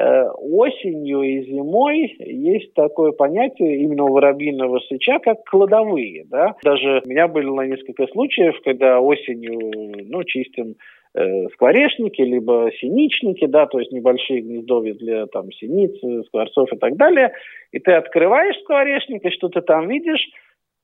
Э, 0.00 0.24
осенью 0.30 1.20
и 1.22 1.42
зимой 1.42 2.16
есть 2.18 2.72
такое 2.72 3.12
понятие 3.12 3.82
именно 3.82 4.04
у 4.04 4.12
воробьиного 4.12 4.80
сыча, 4.80 5.18
как 5.18 5.44
кладовые, 5.44 6.24
да. 6.30 6.54
Даже 6.64 7.02
у 7.04 7.08
меня 7.08 7.28
было 7.28 7.60
несколько 7.62 8.06
случаев, 8.06 8.54
когда 8.64 9.00
осенью, 9.00 9.72
ну, 10.08 10.24
чистим 10.24 10.76
э, 11.14 11.48
скворечники, 11.52 12.22
либо 12.22 12.70
синичники, 12.80 13.44
да, 13.44 13.66
то 13.66 13.80
есть 13.80 13.92
небольшие 13.92 14.40
гнездовья 14.40 14.94
для 14.94 15.26
там 15.26 15.52
синиц, 15.52 15.94
скворцов 16.28 16.72
и 16.72 16.76
так 16.78 16.96
далее. 16.96 17.32
И 17.70 17.78
ты 17.78 17.92
открываешь 17.92 18.58
скворечник, 18.62 19.22
и 19.26 19.30
что 19.30 19.50
ты 19.50 19.60
там 19.60 19.88
видишь, 19.88 20.26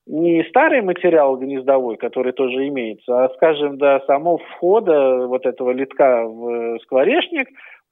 не 0.05 0.43
старый 0.49 0.81
материал 0.81 1.35
гнездовой, 1.37 1.97
который 1.97 2.33
тоже 2.33 2.67
имеется, 2.67 3.25
а, 3.25 3.29
скажем, 3.35 3.77
до 3.77 4.01
самого 4.07 4.37
входа 4.37 5.27
вот 5.27 5.45
этого 5.45 5.71
литка 5.71 6.25
в 6.25 6.79
скворечник 6.83 7.47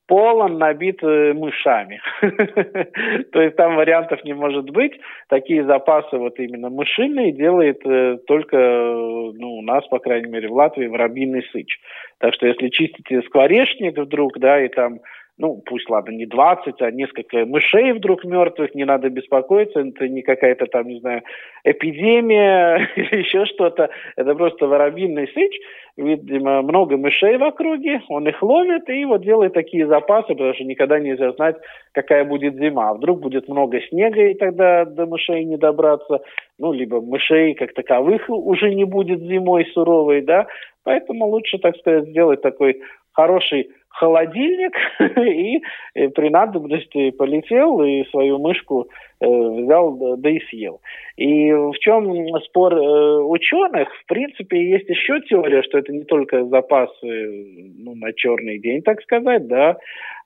полон 0.07 0.57
набит 0.57 1.03
э, 1.03 1.33
мышами. 1.33 2.01
То 3.31 3.41
есть 3.41 3.55
там 3.55 3.75
вариантов 3.75 4.23
не 4.23 4.33
может 4.33 4.69
быть. 4.69 4.93
Такие 5.29 5.63
запасы 5.65 6.17
вот 6.17 6.39
именно 6.39 6.69
мышиные 6.69 7.31
делает 7.33 7.85
э, 7.85 8.17
только 8.25 8.57
ну, 8.57 9.57
у 9.57 9.61
нас, 9.61 9.85
по 9.87 9.99
крайней 9.99 10.29
мере, 10.29 10.47
в 10.47 10.53
Латвии 10.53 10.87
воробьиный 10.87 11.43
сыч. 11.51 11.79
Так 12.19 12.33
что 12.33 12.47
если 12.47 12.69
чистите 12.69 13.21
скворечник 13.23 13.97
вдруг, 13.97 14.39
да, 14.39 14.63
и 14.63 14.69
там 14.69 14.99
ну, 15.39 15.61
пусть, 15.65 15.87
ладно, 15.89 16.11
не 16.11 16.25
20, 16.25 16.81
а 16.81 16.91
несколько 16.91 17.45
мышей 17.45 17.93
вдруг 17.93 18.25
мертвых, 18.25 18.73
не 18.73 18.85
надо 18.85 19.09
беспокоиться, 19.09 19.81
это 19.81 20.07
не 20.07 20.23
какая-то 20.23 20.65
там, 20.65 20.87
не 20.87 20.99
знаю, 20.99 21.21
эпидемия 21.63 22.89
или 22.95 23.19
еще 23.19 23.45
что-то, 23.45 23.89
это 24.15 24.33
просто 24.33 24.65
воробьиный 24.65 25.27
сыч, 25.27 25.59
видимо, 25.95 26.63
много 26.63 26.97
мышей 26.97 27.37
в 27.37 27.43
округе, 27.43 28.01
он 28.09 28.27
их 28.27 28.41
ловит 28.41 28.89
и 28.89 29.05
вот 29.05 29.21
делает 29.21 29.53
такие 29.53 29.85
запасы, 29.85 30.29
потому 30.29 30.55
что 30.55 30.63
никогда 30.63 30.99
нельзя 30.99 31.31
знать, 31.33 31.57
какая 31.91 32.25
будет 32.25 32.55
зима. 32.55 32.93
Вдруг 32.95 33.19
будет 33.19 33.47
много 33.47 33.79
снега, 33.81 34.27
и 34.27 34.33
тогда 34.33 34.85
до 34.85 35.05
мышей 35.05 35.43
не 35.45 35.57
добраться, 35.57 36.21
ну, 36.57 36.71
либо 36.71 36.99
мышей 36.99 37.53
как 37.53 37.73
таковых 37.73 38.27
уже 38.27 38.73
не 38.73 38.85
будет 38.85 39.19
зимой 39.19 39.65
суровой, 39.73 40.21
да, 40.21 40.47
поэтому 40.83 41.27
лучше, 41.27 41.59
так 41.59 41.77
сказать, 41.77 42.09
сделать 42.09 42.41
такой 42.41 42.81
хороший 43.11 43.69
холодильник 43.97 44.73
и 45.17 45.61
при 46.09 46.29
надобности 46.29 47.11
полетел 47.11 47.81
и 47.81 48.05
свою 48.09 48.37
мышку 48.37 48.87
э, 49.19 49.25
взял 49.27 50.17
да 50.17 50.29
и 50.29 50.39
съел. 50.49 50.81
И 51.17 51.51
в 51.51 51.73
чем 51.79 52.27
спор 52.41 52.73
э, 52.73 53.19
ученых? 53.21 53.89
В 54.03 54.05
принципе, 54.05 54.69
есть 54.69 54.87
еще 54.87 55.19
теория, 55.21 55.63
что 55.63 55.79
это 55.79 55.91
не 55.91 56.03
только 56.03 56.45
запасы 56.45 57.73
ну, 57.79 57.95
на 57.95 58.13
черный 58.13 58.59
день, 58.59 58.81
так 58.83 59.01
сказать, 59.01 59.47
да, 59.47 59.77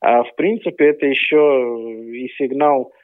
а 0.02 0.24
в 0.24 0.36
принципе 0.36 0.88
это 0.88 1.06
еще 1.06 1.38
и 2.14 2.28
сигнал 2.38 2.92
Э, 2.92 3.01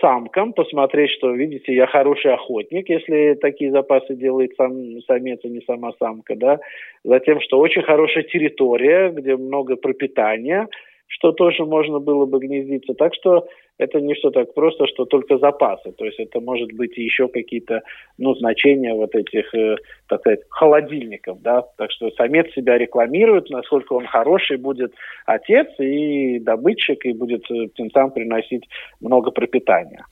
самкам, 0.00 0.52
посмотреть, 0.52 1.10
что, 1.12 1.30
видите, 1.32 1.74
я 1.74 1.86
хороший 1.86 2.34
охотник, 2.34 2.88
если 2.88 3.34
такие 3.34 3.70
запасы 3.70 4.14
делает 4.14 4.52
сам 4.56 5.00
самец, 5.06 5.40
а 5.44 5.48
не 5.48 5.60
сама 5.62 5.92
самка, 5.98 6.36
да. 6.36 6.60
Затем, 7.04 7.40
что 7.40 7.58
очень 7.58 7.82
хорошая 7.82 8.24
территория, 8.24 9.10
где 9.10 9.36
много 9.36 9.76
пропитания, 9.76 10.68
что 11.06 11.32
тоже 11.32 11.64
можно 11.64 12.00
было 12.00 12.26
бы 12.26 12.38
гнездиться. 12.38 12.94
Так 12.94 13.14
что 13.14 13.46
это 13.78 14.00
не 14.00 14.14
все 14.14 14.30
так 14.30 14.54
просто, 14.54 14.86
что 14.86 15.04
только 15.04 15.38
запасы. 15.38 15.92
То 15.92 16.04
есть 16.04 16.18
это 16.18 16.40
может 16.40 16.72
быть 16.72 16.96
еще 16.96 17.28
какие-то 17.28 17.82
ну, 18.18 18.34
значения 18.34 18.94
вот 18.94 19.14
этих, 19.14 19.52
э, 19.54 19.76
так 20.08 20.20
сказать, 20.20 20.40
холодильников. 20.48 21.40
Да? 21.42 21.62
Так 21.76 21.90
что 21.90 22.10
самец 22.12 22.52
себя 22.54 22.78
рекламирует, 22.78 23.50
насколько 23.50 23.94
он 23.94 24.06
хороший 24.06 24.56
будет 24.56 24.92
отец 25.26 25.68
и 25.78 26.38
добытчик, 26.38 27.04
и 27.04 27.12
будет 27.12 27.50
э, 27.50 27.68
птенцам 27.68 28.10
приносить 28.10 28.68
много 29.00 29.30
пропитания. 29.30 30.04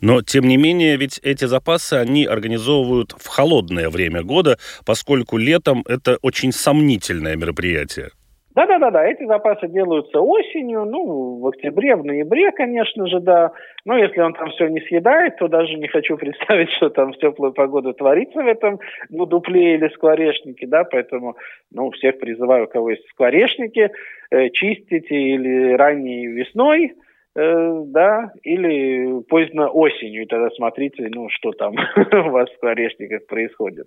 Но, 0.00 0.22
тем 0.22 0.44
не 0.48 0.56
менее, 0.56 0.96
ведь 0.96 1.20
эти 1.22 1.44
запасы, 1.44 1.94
они 1.94 2.24
организовывают 2.24 3.12
в 3.12 3.26
холодное 3.28 3.88
время 3.88 4.22
года, 4.22 4.56
поскольку 4.84 5.36
летом 5.36 5.84
это 5.88 6.18
очень 6.22 6.52
сомнительное 6.52 7.36
мероприятие. 7.36 8.10
Да-да-да-да, 8.54 9.06
эти 9.06 9.24
запасы 9.24 9.66
делаются 9.68 10.20
осенью, 10.20 10.84
ну, 10.84 11.38
в 11.40 11.46
октябре, 11.46 11.96
в 11.96 12.04
ноябре, 12.04 12.52
конечно 12.52 13.06
же, 13.06 13.20
да. 13.20 13.52
Но 13.84 13.96
если 13.96 14.20
он 14.20 14.34
там 14.34 14.50
все 14.50 14.68
не 14.68 14.80
съедает, 14.80 15.36
то 15.36 15.48
даже 15.48 15.74
не 15.76 15.88
хочу 15.88 16.16
представить, 16.18 16.70
что 16.70 16.90
там 16.90 17.12
в 17.12 17.18
теплую 17.18 17.52
погоду 17.52 17.94
творится 17.94 18.42
в 18.42 18.46
этом 18.46 18.80
ну, 19.08 19.26
дупле 19.26 19.74
или 19.74 19.88
скворечнике, 19.88 20.66
да, 20.66 20.84
поэтому, 20.84 21.36
ну, 21.70 21.90
всех 21.92 22.18
призываю, 22.18 22.64
у 22.64 22.68
кого 22.68 22.90
есть 22.90 23.08
скворечники, 23.08 23.90
э, 24.30 24.50
чистите 24.50 25.14
или 25.14 25.72
ранней 25.72 26.26
весной, 26.26 26.92
э, 27.34 27.82
да, 27.86 28.32
или 28.42 29.22
поздно 29.30 29.70
осенью, 29.70 30.24
и 30.24 30.26
тогда 30.26 30.50
смотрите, 30.50 31.08
ну, 31.10 31.28
что 31.30 31.52
там 31.52 31.74
у 31.96 32.30
вас 32.30 32.50
в 32.50 32.56
скворечниках 32.56 33.26
происходит. 33.26 33.86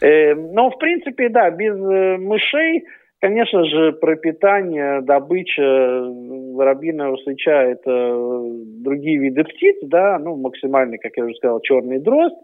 Э, 0.00 0.34
но, 0.34 0.70
в 0.70 0.78
принципе, 0.78 1.28
да, 1.28 1.50
без 1.50 1.76
э, 1.76 2.16
мышей 2.16 2.84
конечно 3.20 3.64
же, 3.64 3.92
пропитание, 3.92 5.00
добыча 5.02 5.62
воробьиного 5.62 7.16
сыча– 7.18 7.50
это 7.50 8.42
другие 8.82 9.18
виды 9.18 9.44
птиц, 9.44 9.76
да, 9.82 10.18
ну, 10.18 10.36
максимальный, 10.36 10.98
как 10.98 11.16
я 11.16 11.24
уже 11.24 11.34
сказал, 11.34 11.60
черный 11.60 12.00
дрозд. 12.00 12.34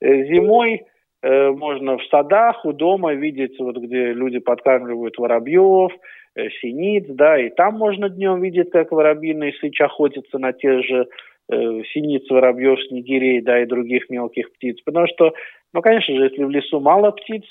Э, 0.00 0.24
зимой 0.24 0.82
э, 1.22 1.50
можно 1.50 1.98
в 1.98 2.04
садах 2.06 2.64
у 2.64 2.72
дома 2.72 3.14
видеть, 3.14 3.58
вот 3.58 3.76
где 3.78 4.12
люди 4.12 4.38
подкармливают 4.38 5.16
воробьев, 5.18 5.92
э, 6.34 6.48
синиц, 6.60 7.06
да, 7.08 7.38
и 7.38 7.50
там 7.50 7.74
можно 7.74 8.08
днем 8.08 8.42
видеть, 8.42 8.70
как 8.70 8.92
воробьиный 8.92 9.52
сыч 9.54 9.80
охотится 9.80 10.38
на 10.38 10.52
те 10.52 10.82
же 10.82 11.06
э, 11.50 11.82
синиц, 11.92 12.28
воробьев, 12.30 12.78
снегирей, 12.88 13.40
да, 13.40 13.62
и 13.62 13.66
других 13.66 14.10
мелких 14.10 14.52
птиц. 14.52 14.80
Потому 14.84 15.06
что, 15.06 15.32
ну, 15.72 15.82
конечно 15.82 16.14
же, 16.14 16.24
если 16.24 16.44
в 16.44 16.50
лесу 16.50 16.80
мало 16.80 17.12
птиц, 17.12 17.44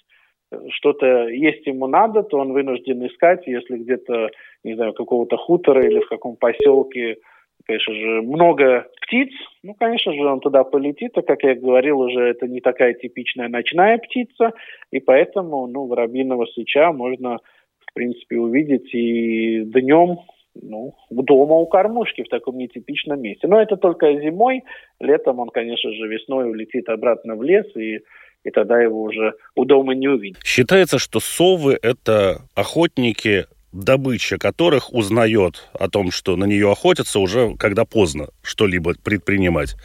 что-то 0.69 1.27
есть 1.27 1.65
ему 1.65 1.87
надо, 1.87 2.23
то 2.23 2.37
он 2.37 2.53
вынужден 2.53 3.05
искать, 3.05 3.45
если 3.47 3.77
где-то, 3.77 4.29
не 4.63 4.75
знаю, 4.75 4.93
какого-то 4.93 5.37
хутора 5.37 5.85
или 5.85 5.99
в 5.99 6.07
каком 6.07 6.35
поселке, 6.35 7.17
конечно 7.65 7.93
же, 7.93 8.21
много 8.21 8.87
птиц, 9.01 9.29
ну, 9.63 9.73
конечно 9.73 10.13
же, 10.13 10.25
он 10.25 10.39
туда 10.39 10.63
полетит, 10.63 11.17
а, 11.17 11.21
как 11.21 11.43
я 11.43 11.55
говорил 11.55 11.99
уже, 11.99 12.21
это 12.21 12.47
не 12.47 12.61
такая 12.61 12.93
типичная 12.93 13.49
ночная 13.49 13.97
птица, 13.97 14.51
и 14.91 14.99
поэтому, 14.99 15.67
ну, 15.67 15.85
воробьиного 15.85 16.45
сыча 16.45 16.91
можно, 16.91 17.39
в 17.79 17.93
принципе, 17.93 18.37
увидеть 18.37 18.93
и 18.93 19.61
днем, 19.61 20.19
ну, 20.61 20.93
дома 21.09 21.55
у 21.55 21.65
кормушки 21.65 22.23
в 22.23 22.29
таком 22.29 22.57
нетипичном 22.57 23.21
месте. 23.21 23.47
Но 23.47 23.61
это 23.61 23.75
только 23.77 24.13
зимой, 24.21 24.63
летом 24.99 25.39
он, 25.39 25.49
конечно 25.49 25.91
же, 25.91 26.07
весной 26.07 26.49
улетит 26.49 26.87
обратно 26.87 27.35
в 27.35 27.43
лес 27.43 27.65
и 27.75 27.99
и 28.45 28.51
тогда 28.51 28.79
его 28.79 29.03
уже 29.03 29.33
у 29.55 29.65
дома 29.65 29.93
не 29.95 30.07
увидеть. 30.07 30.37
Считается, 30.43 30.99
что 30.99 31.19
совы– 31.19 31.77
это 31.81 32.43
охотники, 32.53 33.47
добыча 33.73 34.37
которых 34.37 34.93
узнает 34.93 35.67
о 35.73 35.89
том, 35.89 36.11
что 36.11 36.37
на 36.37 36.45
нее 36.45 36.71
охотятся 36.71 37.19
уже 37.19 37.55
когда 37.57 37.83
поздно 37.83 38.29
что-либо 38.41 38.93
предпринимать. 39.03 39.75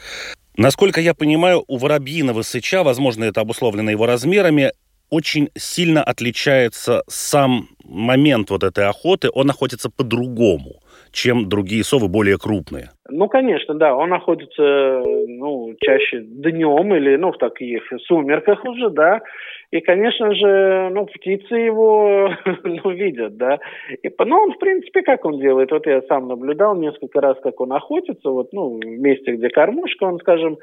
Насколько 0.56 1.00
я 1.00 1.14
понимаю, 1.14 1.64
у 1.66 1.78
воробьиного 1.78 2.42
сыча, 2.42 2.84
возможно, 2.84 3.24
это 3.24 3.40
обусловлено 3.40 3.90
его 3.90 4.06
размерами, 4.06 4.72
очень 5.08 5.48
сильно 5.56 6.04
отличается 6.04 7.02
сам 7.08 7.68
момент 7.82 8.50
вот 8.50 8.62
этой 8.62 8.86
охоты, 8.86 9.30
он 9.34 9.50
охотится 9.50 9.90
по-другому 9.90 10.82
чем 11.12 11.48
другие 11.48 11.84
совы 11.84 12.08
более 12.08 12.38
крупные. 12.38 12.90
Ну, 13.08 13.28
конечно, 13.28 13.74
да. 13.74 13.94
Он 13.94 14.10
находится, 14.10 15.02
ну, 15.26 15.74
чаще 15.80 16.20
днем 16.20 16.94
или, 16.94 17.16
ну, 17.16 17.32
в 17.32 17.38
таких 17.38 17.82
сумерках 18.06 18.64
уже, 18.64 18.90
да. 18.90 19.20
И, 19.70 19.80
конечно 19.80 20.34
же, 20.34 20.90
ну, 20.92 21.06
птицы 21.06 21.54
его, 21.54 22.30
ну, 22.64 22.90
видят, 22.90 23.36
да. 23.36 23.58
И, 24.02 24.10
ну, 24.18 24.36
он, 24.36 24.52
в 24.52 24.58
принципе, 24.58 25.02
как 25.02 25.24
он 25.24 25.40
делает? 25.40 25.70
Вот 25.70 25.86
я 25.86 26.02
сам 26.02 26.28
наблюдал 26.28 26.76
несколько 26.76 27.20
раз, 27.20 27.36
как 27.42 27.60
он 27.60 27.72
охотится, 27.72 28.30
вот, 28.30 28.52
ну, 28.52 28.78
в 28.78 28.84
месте, 28.84 29.32
где 29.32 29.48
кормушка, 29.48 30.04
он, 30.04 30.18
скажем, 30.18 30.58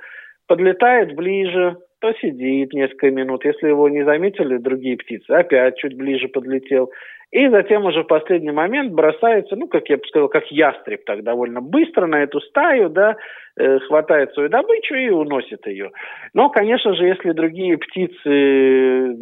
подлетает 0.47 1.15
ближе, 1.15 1.77
то 1.99 2.13
сидит 2.21 2.73
несколько 2.73 3.11
минут. 3.11 3.43
Если 3.43 3.67
его 3.67 3.89
не 3.89 4.03
заметили 4.03 4.57
другие 4.57 4.97
птицы, 4.97 5.31
опять 5.31 5.77
чуть 5.77 5.95
ближе 5.95 6.27
подлетел. 6.27 6.91
И 7.31 7.49
затем 7.49 7.83
уже 7.83 8.03
в 8.03 8.07
последний 8.07 8.51
момент 8.51 8.93
бросается, 8.93 9.57
ну, 9.57 9.67
как 9.67 9.89
я 9.89 9.97
бы 9.97 10.03
сказал, 10.07 10.29
как 10.29 10.49
ястреб 10.49 11.03
так 11.03 11.23
довольно 11.23 11.59
быстро 11.59 12.05
на 12.05 12.23
эту 12.23 12.39
стаю, 12.39 12.89
да, 12.89 13.17
э, 13.57 13.79
хватает 13.79 14.33
свою 14.33 14.47
добычу 14.47 14.95
и 14.95 15.09
уносит 15.09 15.67
ее. 15.67 15.91
Но, 16.33 16.49
конечно 16.49 16.93
же, 16.95 17.05
если 17.05 17.31
другие 17.31 17.77
птицы 17.77 19.13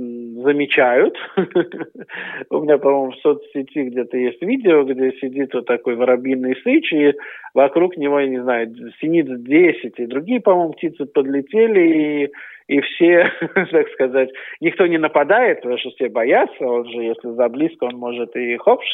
замечают, 0.43 1.17
у 2.51 2.59
меня, 2.61 2.77
по-моему, 2.77 3.11
в 3.11 3.17
соцсети 3.21 3.89
где-то 3.89 4.17
есть 4.17 4.41
видео, 4.41 4.83
где 4.83 5.11
сидит 5.13 5.55
вот 5.55 5.65
такой 5.65 5.95
воробьиный 5.95 6.55
сыч, 6.63 6.93
и 6.93 7.13
вокруг 7.55 7.97
него, 7.97 8.19
я 8.19 8.27
не 8.27 8.43
знаю, 8.43 8.71
синиц 9.01 9.25
10, 9.27 9.93
и 9.97 10.05
другие, 10.05 10.41
по-моему, 10.41 10.73
птицы 10.73 11.05
подлетели, 11.05 12.25
и 12.25 12.31
и 12.67 12.81
все, 12.81 13.31
так 13.71 13.89
сказать, 13.93 14.29
никто 14.59 14.87
не 14.87 14.97
нападает, 14.97 15.61
потому 15.61 15.77
что 15.77 15.89
все 15.91 16.09
боятся, 16.09 16.65
он 16.65 16.89
же, 16.89 17.03
если 17.03 17.29
за 17.29 17.49
близко, 17.49 17.85
он 17.85 17.95
может 17.95 18.35
и 18.35 18.57
хопш, 18.57 18.87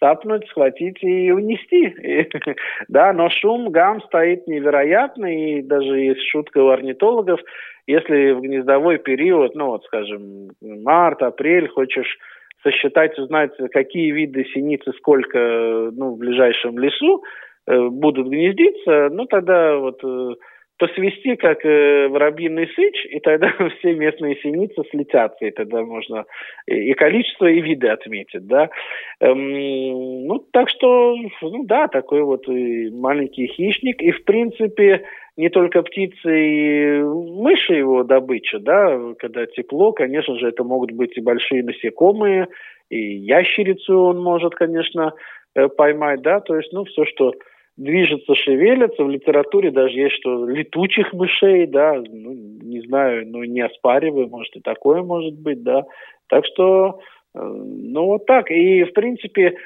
цапнуть, 0.00 0.46
схватить 0.48 1.02
и 1.02 1.30
унести. 1.30 1.94
Да, 2.88 3.12
но 3.12 3.30
шум, 3.30 3.70
гам 3.70 4.02
стоит 4.02 4.46
невероятный, 4.46 5.58
и 5.58 5.62
даже 5.62 5.98
есть 5.98 6.22
шутка 6.28 6.58
у 6.58 6.68
орнитологов, 6.68 7.40
если 7.86 8.32
в 8.32 8.40
гнездовой 8.40 8.98
период, 8.98 9.54
ну 9.54 9.66
вот, 9.66 9.84
скажем, 9.84 10.50
март, 10.60 11.22
апрель, 11.22 11.68
хочешь 11.68 12.18
сосчитать, 12.62 13.18
узнать, 13.18 13.52
какие 13.72 14.10
виды 14.10 14.44
синицы 14.54 14.92
сколько 14.98 15.90
ну, 15.92 16.14
в 16.14 16.18
ближайшем 16.18 16.78
лесу 16.78 17.22
э, 17.66 17.88
будут 17.88 18.28
гнездиться, 18.28 19.10
ну 19.10 19.26
тогда 19.26 19.76
вот 19.76 20.00
э, 20.02 20.34
то 20.76 20.88
свести 20.88 21.36
как 21.36 21.64
э, 21.64 22.08
воробьиный 22.08 22.68
сыч, 22.68 23.06
и 23.10 23.20
тогда 23.20 23.52
все 23.78 23.94
местные 23.94 24.36
синицы 24.36 24.82
слетятся, 24.90 25.46
и 25.46 25.50
тогда 25.50 25.82
можно 25.82 26.24
и, 26.66 26.90
и 26.90 26.94
количество, 26.94 27.46
и 27.46 27.60
виды 27.60 27.88
отметить, 27.88 28.46
да. 28.46 28.70
Эм, 29.20 30.26
ну, 30.26 30.38
так 30.52 30.68
что, 30.68 31.16
ну 31.42 31.64
да, 31.64 31.86
такой 31.88 32.22
вот 32.22 32.46
маленький 32.48 33.46
хищник, 33.46 34.02
и 34.02 34.10
в 34.10 34.24
принципе 34.24 35.04
не 35.36 35.48
только 35.48 35.82
птицы 35.82 36.28
и 36.28 37.02
мыши 37.02 37.74
его 37.74 38.04
добыча, 38.04 38.58
да, 38.58 39.14
когда 39.18 39.46
тепло, 39.46 39.92
конечно 39.92 40.36
же, 40.38 40.48
это 40.48 40.64
могут 40.64 40.92
быть 40.92 41.16
и 41.16 41.20
большие 41.20 41.62
насекомые, 41.62 42.48
и 42.90 42.98
ящерицу 42.98 43.98
он 43.98 44.22
может, 44.22 44.54
конечно, 44.54 45.12
э, 45.54 45.68
поймать, 45.68 46.22
да, 46.22 46.40
то 46.40 46.56
есть, 46.56 46.72
ну, 46.72 46.84
все, 46.84 47.04
что 47.04 47.32
движется, 47.76 48.34
шевелится. 48.34 49.04
В 49.04 49.10
литературе 49.10 49.70
даже 49.70 49.94
есть, 49.98 50.16
что 50.16 50.46
летучих 50.46 51.12
мышей, 51.12 51.66
да, 51.66 51.94
ну, 51.94 52.32
не 52.62 52.80
знаю, 52.82 53.26
ну, 53.26 53.42
не 53.44 53.60
оспариваю, 53.60 54.28
может, 54.28 54.54
и 54.56 54.60
такое 54.60 55.02
может 55.02 55.34
быть, 55.34 55.62
да. 55.62 55.84
Так 56.28 56.44
что, 56.46 57.00
э, 57.34 57.38
ну, 57.40 58.06
вот 58.06 58.26
так. 58.26 58.50
И, 58.50 58.84
в 58.84 58.92
принципе, 58.92 59.56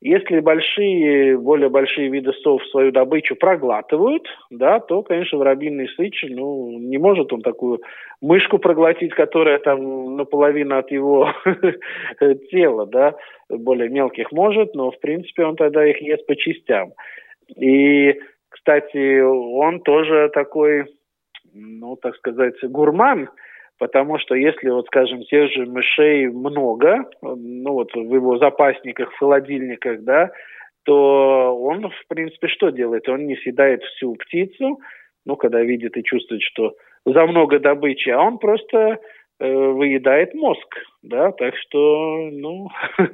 если 0.00 0.38
большие, 0.38 1.36
более 1.36 1.68
большие 1.68 2.08
виды 2.08 2.32
сов 2.44 2.64
свою 2.66 2.92
добычу 2.92 3.34
проглатывают, 3.34 4.28
да, 4.48 4.78
то, 4.78 5.02
конечно, 5.02 5.38
воробьиный 5.38 5.88
сыч, 5.88 6.24
ну, 6.28 6.78
не 6.78 6.98
может 6.98 7.32
он 7.32 7.42
такую 7.42 7.80
мышку 8.20 8.58
проглотить, 8.58 9.12
которая 9.12 9.58
там 9.58 10.16
наполовину 10.16 10.78
от 10.78 10.90
его 10.92 11.32
тела, 12.50 12.86
да, 12.86 13.16
более 13.48 13.88
мелких 13.88 14.30
может, 14.30 14.74
но, 14.74 14.92
в 14.92 15.00
принципе, 15.00 15.44
он 15.44 15.56
тогда 15.56 15.84
их 15.84 16.00
ест 16.00 16.24
по 16.26 16.36
частям. 16.36 16.92
И, 17.56 18.20
кстати, 18.48 19.20
он 19.20 19.80
тоже 19.80 20.30
такой, 20.32 20.86
ну, 21.52 21.96
так 21.96 22.16
сказать, 22.16 22.54
гурман, 22.62 23.28
потому 23.78 24.18
что 24.18 24.34
если, 24.34 24.68
вот, 24.70 24.86
скажем, 24.86 25.22
тех 25.22 25.50
же 25.52 25.66
мышей 25.66 26.26
много, 26.28 27.08
ну, 27.22 27.72
вот 27.72 27.94
в 27.94 28.14
его 28.14 28.38
запасниках, 28.38 29.12
в 29.12 29.18
холодильниках, 29.18 30.02
да, 30.02 30.30
то 30.84 31.56
он, 31.60 31.90
в 31.90 32.06
принципе, 32.08 32.48
что 32.48 32.70
делает? 32.70 33.08
Он 33.08 33.26
не 33.26 33.36
съедает 33.36 33.82
всю 33.82 34.14
птицу, 34.14 34.80
ну, 35.26 35.36
когда 35.36 35.60
видит 35.60 35.96
и 35.96 36.04
чувствует, 36.04 36.42
что 36.42 36.74
за 37.04 37.26
много 37.26 37.58
добычи, 37.58 38.08
а 38.10 38.20
он 38.20 38.38
просто 38.38 38.98
выедает 39.46 40.34
мозг, 40.34 40.66
да, 41.02 41.32
так 41.32 41.54
что, 41.56 42.28
ну, 42.32 42.68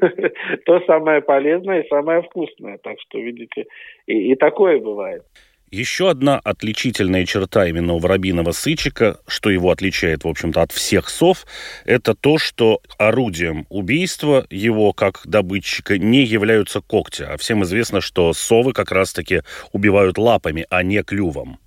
то 0.65 0.81
самое 0.87 1.21
полезное 1.21 1.83
и 1.83 1.89
самое 1.89 2.23
вкусное, 2.23 2.79
так 2.79 2.97
что, 3.01 3.19
видите, 3.19 3.67
и, 4.07 4.33
и 4.33 4.35
такое 4.35 4.81
бывает. 4.81 5.23
Еще 5.71 6.09
одна 6.09 6.39
отличительная 6.39 7.27
черта 7.27 7.67
именно 7.67 7.95
у 7.95 7.99
воробьиного 7.99 8.53
сычика, 8.53 9.19
что 9.27 9.51
его 9.51 9.73
отличает, 9.73 10.23
в 10.23 10.29
общем-то, 10.29 10.63
от 10.63 10.71
всех 10.71 11.09
сов, 11.09 11.47
это 11.85 12.15
то, 12.15 12.39
что 12.39 12.81
орудием 12.97 13.67
убийства 13.71 14.47
его, 14.51 14.93
как 14.93 15.23
добытчика, 15.25 15.99
не 15.99 16.23
являются 16.23 16.81
когти. 16.81 17.23
А 17.23 17.37
всем 17.39 17.65
известно, 17.65 18.01
что 18.01 18.33
совы 18.35 18.73
как 18.73 18.93
раз-таки 18.93 19.41
убивают 19.73 20.17
лапами, 20.17 20.65
а 20.71 20.85
не 20.85 21.03
клювом. 21.03 21.59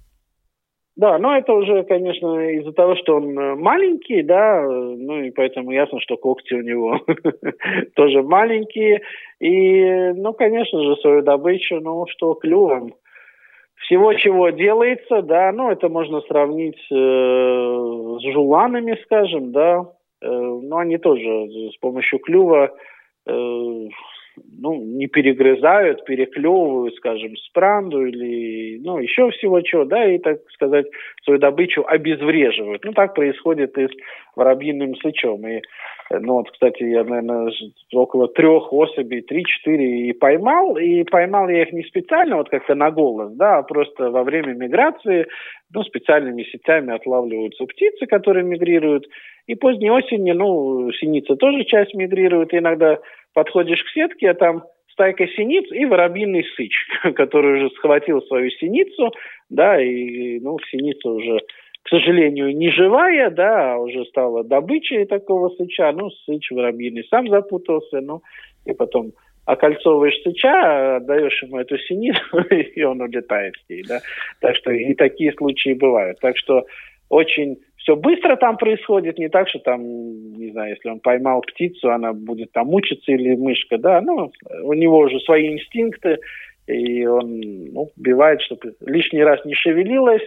Да, 0.97 1.19
но 1.19 1.37
это 1.37 1.53
уже, 1.53 1.83
конечно, 1.83 2.49
из-за 2.57 2.71
того, 2.73 2.95
что 2.95 3.17
он 3.17 3.37
э, 3.37 3.55
маленький, 3.55 4.23
да, 4.23 4.63
ну 4.63 5.21
и 5.21 5.29
поэтому 5.29 5.69
ясно, 5.69 5.99
что 5.99 6.17
когти 6.17 6.55
у 6.55 6.63
него 6.63 6.99
тоже 7.95 8.23
маленькие. 8.23 9.03
И, 9.39 10.13
ну, 10.15 10.33
конечно 10.33 10.81
же, 10.81 10.95
свою 10.95 11.21
добычу, 11.21 11.79
ну, 11.81 12.07
что 12.07 12.33
клювом. 12.33 12.95
Всего, 13.75 14.11
чего 14.15 14.49
делается, 14.49 15.21
да, 15.21 15.51
ну, 15.51 15.69
это 15.69 15.87
можно 15.87 16.21
сравнить 16.21 16.79
э, 16.91 16.95
с 16.95 18.33
жуланами, 18.33 18.97
скажем, 19.03 19.51
да, 19.51 19.85
э, 20.23 20.27
но 20.27 20.79
они 20.79 20.97
тоже 20.97 21.47
с 21.73 21.77
помощью 21.77 22.17
клюва 22.17 22.71
э, 23.27 23.87
ну, 24.59 24.75
не 24.75 25.07
перегрызают, 25.07 26.05
переклевывают, 26.05 26.95
скажем, 26.95 27.35
спранду 27.37 28.05
или, 28.05 28.79
ну, 28.83 28.99
еще 28.99 29.29
всего 29.31 29.61
чего, 29.61 29.85
да, 29.85 30.05
и, 30.05 30.17
так 30.17 30.39
сказать, 30.51 30.87
свою 31.23 31.39
добычу 31.39 31.83
обезвреживают. 31.85 32.83
Ну, 32.83 32.93
так 32.93 33.13
происходит 33.13 33.77
и 33.77 33.87
с 33.87 33.91
воробьиным 34.35 34.95
сычом. 34.95 35.47
И, 35.47 35.61
ну, 36.09 36.33
вот, 36.33 36.51
кстати, 36.51 36.83
я, 36.83 37.03
наверное, 37.03 37.51
около 37.93 38.27
трех 38.27 38.71
особей, 38.71 39.21
три-четыре 39.21 40.09
и 40.09 40.13
поймал, 40.13 40.77
и 40.77 41.03
поймал 41.03 41.49
я 41.49 41.63
их 41.63 41.73
не 41.73 41.83
специально, 41.83 42.37
вот 42.37 42.49
как-то 42.49 42.75
на 42.75 42.91
голос, 42.91 43.33
да, 43.33 43.59
а 43.59 43.63
просто 43.63 44.09
во 44.09 44.23
время 44.23 44.53
миграции, 44.53 45.27
ну, 45.73 45.83
специальными 45.83 46.43
сетями 46.43 46.93
отлавливаются 46.93 47.65
птицы, 47.65 48.05
которые 48.05 48.43
мигрируют, 48.43 49.05
и 49.47 49.55
поздней 49.55 49.91
осенью, 49.91 50.35
ну, 50.35 50.91
синицы 50.93 51.35
тоже 51.35 51.63
часть 51.63 51.93
мигрируют, 51.93 52.53
и 52.53 52.57
иногда 52.57 52.99
подходишь 53.37 53.83
к 53.83 53.89
сетке, 53.89 54.31
а 54.31 54.33
там 54.33 54.63
стайка 54.91 55.27
синиц 55.27 55.71
и 55.71 55.85
воробьиный 55.85 56.43
сыч, 56.55 56.73
который 57.15 57.59
уже 57.59 57.69
схватил 57.75 58.19
свою 58.23 58.49
синицу, 58.49 59.11
да, 59.47 59.79
и, 59.79 60.39
ну, 60.39 60.57
синица 60.71 61.07
уже, 61.07 61.41
к 61.83 61.89
сожалению, 61.89 62.57
не 62.57 62.71
живая, 62.71 63.29
да, 63.29 63.75
а 63.75 63.77
уже 63.77 64.05
стала 64.05 64.43
добычей 64.43 65.05
такого 65.05 65.49
сыча, 65.49 65.91
ну, 65.91 66.09
сыч 66.25 66.49
воробьиный 66.49 67.05
сам 67.11 67.27
запутался, 67.29 68.01
ну, 68.01 68.23
и 68.65 68.73
потом 68.73 69.11
окольцовываешь 69.45 70.19
сыча, 70.23 70.95
отдаешь 70.95 71.43
ему 71.43 71.59
эту 71.59 71.77
синицу, 71.77 72.39
и 72.49 72.81
он 72.81 73.01
улетает 73.01 73.53
с 73.53 73.69
ней, 73.69 73.83
да. 73.87 73.99
Так 74.41 74.55
что 74.55 74.71
и 74.71 74.95
такие 74.95 75.31
случаи 75.33 75.73
бывают. 75.75 76.17
Так 76.21 76.37
что 76.37 76.65
очень 77.09 77.57
все 77.77 77.95
быстро 77.95 78.35
там 78.35 78.57
происходит, 78.57 79.17
не 79.17 79.29
так, 79.29 79.47
что 79.47 79.59
там, 79.59 79.81
не 79.81 80.51
знаю, 80.51 80.71
если 80.71 80.89
он 80.89 80.99
поймал 80.99 81.41
птицу, 81.41 81.91
она 81.91 82.11
будет 82.11 82.51
там 82.51 82.67
мучиться 82.67 83.11
или 83.11 83.35
мышка, 83.35 83.77
да, 83.77 84.01
ну, 84.01 84.31
у 84.63 84.73
него 84.73 84.99
уже 84.99 85.19
свои 85.21 85.53
инстинкты, 85.53 86.17
и 86.67 87.05
он 87.05 87.39
ну, 87.71 87.89
убивает, 87.95 88.41
чтобы 88.41 88.75
лишний 88.81 89.23
раз 89.23 89.43
не 89.45 89.53
шевелилась, 89.53 90.23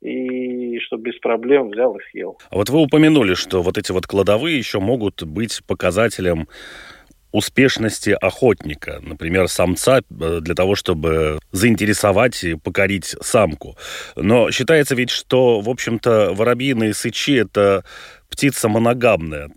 и 0.00 0.78
чтобы 0.80 1.04
без 1.04 1.18
проблем 1.18 1.70
взял 1.70 1.94
и 1.96 2.02
съел. 2.10 2.38
А 2.50 2.56
вот 2.56 2.70
вы 2.70 2.82
упомянули, 2.82 3.34
что 3.34 3.62
вот 3.62 3.78
эти 3.78 3.92
вот 3.92 4.06
кладовые 4.06 4.58
еще 4.58 4.80
могут 4.80 5.22
быть 5.22 5.60
показателем 5.66 6.48
успешности 7.32 8.10
охотника, 8.10 9.00
например, 9.02 9.48
самца, 9.48 9.98
э, 9.98 10.40
для 10.40 10.54
того, 10.54 10.74
чтобы 10.74 11.38
заинтересовать 11.50 12.44
и 12.44 12.54
покорить 12.54 13.16
самку. 13.20 13.76
Но 14.16 14.50
считается 14.50 14.94
ведь, 14.94 15.10
что, 15.10 15.60
в 15.60 15.68
общем-то, 15.68 16.32
воробьиные 16.34 16.94
сычи– 16.94 17.40
это 17.42 17.84
птица 18.30 18.68
моногамная, 18.68 19.48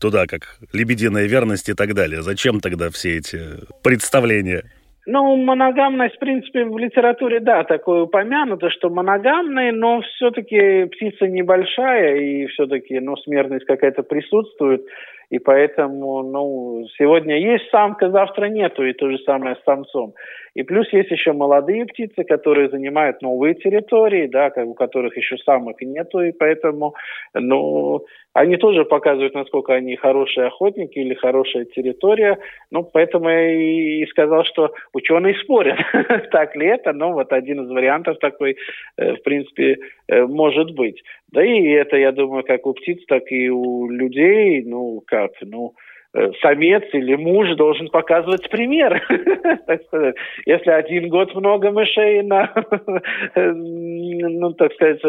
туда 0.00 0.26
как 0.26 0.58
лебединая 0.72 1.26
верность 1.26 1.68
и 1.68 1.74
так 1.74 1.94
далее. 1.94 2.22
Зачем 2.22 2.60
тогда 2.60 2.90
все 2.90 3.18
эти 3.18 3.40
представления? 3.82 4.64
Ну, 5.10 5.36
моногамность, 5.36 6.16
в 6.16 6.18
принципе, 6.18 6.66
в 6.66 6.76
литературе, 6.76 7.40
да, 7.40 7.64
такое 7.64 8.02
упомянуто, 8.02 8.68
что 8.68 8.90
моногамные, 8.90 9.72
но 9.72 10.02
все-таки 10.02 10.84
птица 10.84 11.26
небольшая, 11.26 12.16
и 12.16 12.46
все-таки, 12.48 13.00
ну, 13.00 13.16
смертность 13.16 13.64
какая-то 13.64 14.02
присутствует. 14.02 14.82
И 15.30 15.38
поэтому, 15.38 16.22
ну, 16.22 16.86
сегодня 16.96 17.38
есть 17.38 17.68
самка, 17.70 18.10
завтра 18.10 18.46
нету, 18.46 18.84
и 18.84 18.94
то 18.94 19.10
же 19.10 19.18
самое 19.18 19.56
с 19.56 19.64
самцом. 19.64 20.14
И 20.54 20.62
плюс 20.62 20.92
есть 20.92 21.10
еще 21.10 21.32
молодые 21.32 21.84
птицы, 21.84 22.24
которые 22.24 22.70
занимают 22.70 23.22
новые 23.22 23.54
территории, 23.54 24.26
да, 24.26 24.50
у 24.64 24.74
которых 24.74 25.16
еще 25.16 25.36
самок 25.38 25.80
нету, 25.82 26.20
и 26.20 26.32
поэтому, 26.32 26.94
ну, 27.34 28.04
они 28.32 28.56
тоже 28.56 28.84
показывают, 28.84 29.34
насколько 29.34 29.74
они 29.74 29.96
хорошие 29.96 30.46
охотники 30.46 30.98
или 30.98 31.14
хорошая 31.14 31.64
территория. 31.64 32.38
Ну, 32.70 32.84
поэтому 32.84 33.28
я 33.28 33.52
и 33.52 34.06
сказал, 34.06 34.44
что 34.44 34.72
ученые 34.92 35.34
спорят, 35.34 35.78
так 36.30 36.54
ли 36.56 36.66
это, 36.66 36.92
но 36.92 37.12
вот 37.12 37.32
один 37.32 37.64
из 37.64 37.70
вариантов 37.70 38.18
такой, 38.18 38.56
э, 38.96 39.14
в 39.14 39.22
принципе, 39.22 39.78
э, 40.08 40.24
может 40.26 40.70
быть. 40.72 41.02
Да 41.32 41.44
и 41.44 41.68
это, 41.68 41.96
я 41.96 42.12
думаю, 42.12 42.44
как 42.44 42.66
у 42.66 42.72
птиц, 42.72 43.04
так 43.06 43.30
и 43.30 43.50
у 43.50 43.90
людей, 43.90 44.62
ну, 44.64 45.02
как, 45.06 45.17
ну, 45.42 45.74
Э, 46.14 46.30
самец 46.40 46.84
или 46.94 47.14
муж 47.16 47.54
должен 47.56 47.88
показывать 47.88 48.48
пример. 48.48 49.02
Если 50.46 50.70
один 50.70 51.10
год 51.10 51.34
много 51.34 51.70
мышей 51.70 52.22
на, 52.22 52.50
ну, 53.36 54.52
так 54.54 54.72
сказать, 54.72 55.02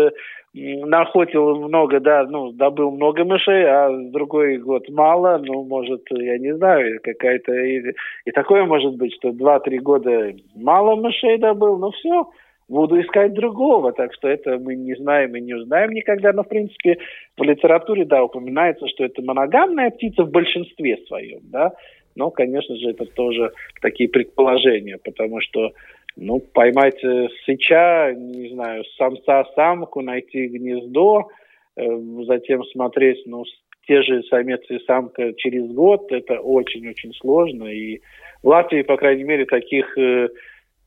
наохотил 0.53 1.55
много, 1.55 2.01
да, 2.01 2.25
ну, 2.25 2.51
добыл 2.51 2.91
много 2.91 3.23
мышей, 3.23 3.65
а 3.65 3.89
другой 4.11 4.57
год 4.57 4.89
мало, 4.89 5.41
ну, 5.41 5.63
может, 5.63 6.01
я 6.11 6.37
не 6.37 6.53
знаю, 6.57 6.99
какая-то... 7.01 7.53
И, 7.53 7.93
и 8.25 8.31
такое 8.31 8.65
может 8.65 8.95
быть, 8.95 9.13
что 9.13 9.31
два-три 9.31 9.79
года 9.79 10.33
мало 10.53 10.97
мышей 10.97 11.37
добыл, 11.37 11.77
ну, 11.77 11.91
все, 11.91 12.27
буду 12.69 13.01
искать 13.01 13.33
другого. 13.33 13.91
Так 13.91 14.13
что 14.13 14.27
это 14.27 14.57
мы 14.57 14.75
не 14.75 14.95
знаем 14.95 15.35
и 15.35 15.41
не 15.41 15.55
узнаем 15.55 15.91
никогда. 15.91 16.31
Но, 16.31 16.43
в 16.43 16.47
принципе, 16.47 16.99
в 17.37 17.43
литературе, 17.43 18.05
да, 18.05 18.23
упоминается, 18.23 18.87
что 18.87 19.03
это 19.03 19.21
моногамная 19.21 19.89
птица 19.89 20.23
в 20.23 20.31
большинстве 20.31 20.97
своем, 21.07 21.41
да. 21.43 21.73
Но, 22.15 22.31
конечно 22.31 22.75
же, 22.75 22.91
это 22.91 23.05
тоже 23.05 23.51
такие 23.81 24.09
предположения, 24.09 24.97
потому 24.97 25.41
что, 25.41 25.71
ну, 26.15 26.39
поймать 26.39 27.01
э, 27.03 27.27
сыча, 27.45 28.13
не 28.13 28.49
знаю, 28.49 28.83
самца-самку, 28.97 30.01
найти 30.01 30.47
гнездо, 30.47 31.29
э, 31.75 31.83
затем 32.25 32.63
смотреть, 32.65 33.25
ну, 33.25 33.45
те 33.87 34.01
же 34.01 34.21
самец 34.23 34.61
и 34.69 34.79
самка 34.85 35.33
через 35.33 35.71
год, 35.71 36.11
это 36.11 36.39
очень-очень 36.39 37.13
сложно. 37.13 37.65
И 37.65 38.01
в 38.43 38.47
Латвии, 38.47 38.81
по 38.81 38.97
крайней 38.97 39.23
мере, 39.23 39.45
таких 39.45 39.97
э, 39.97 40.29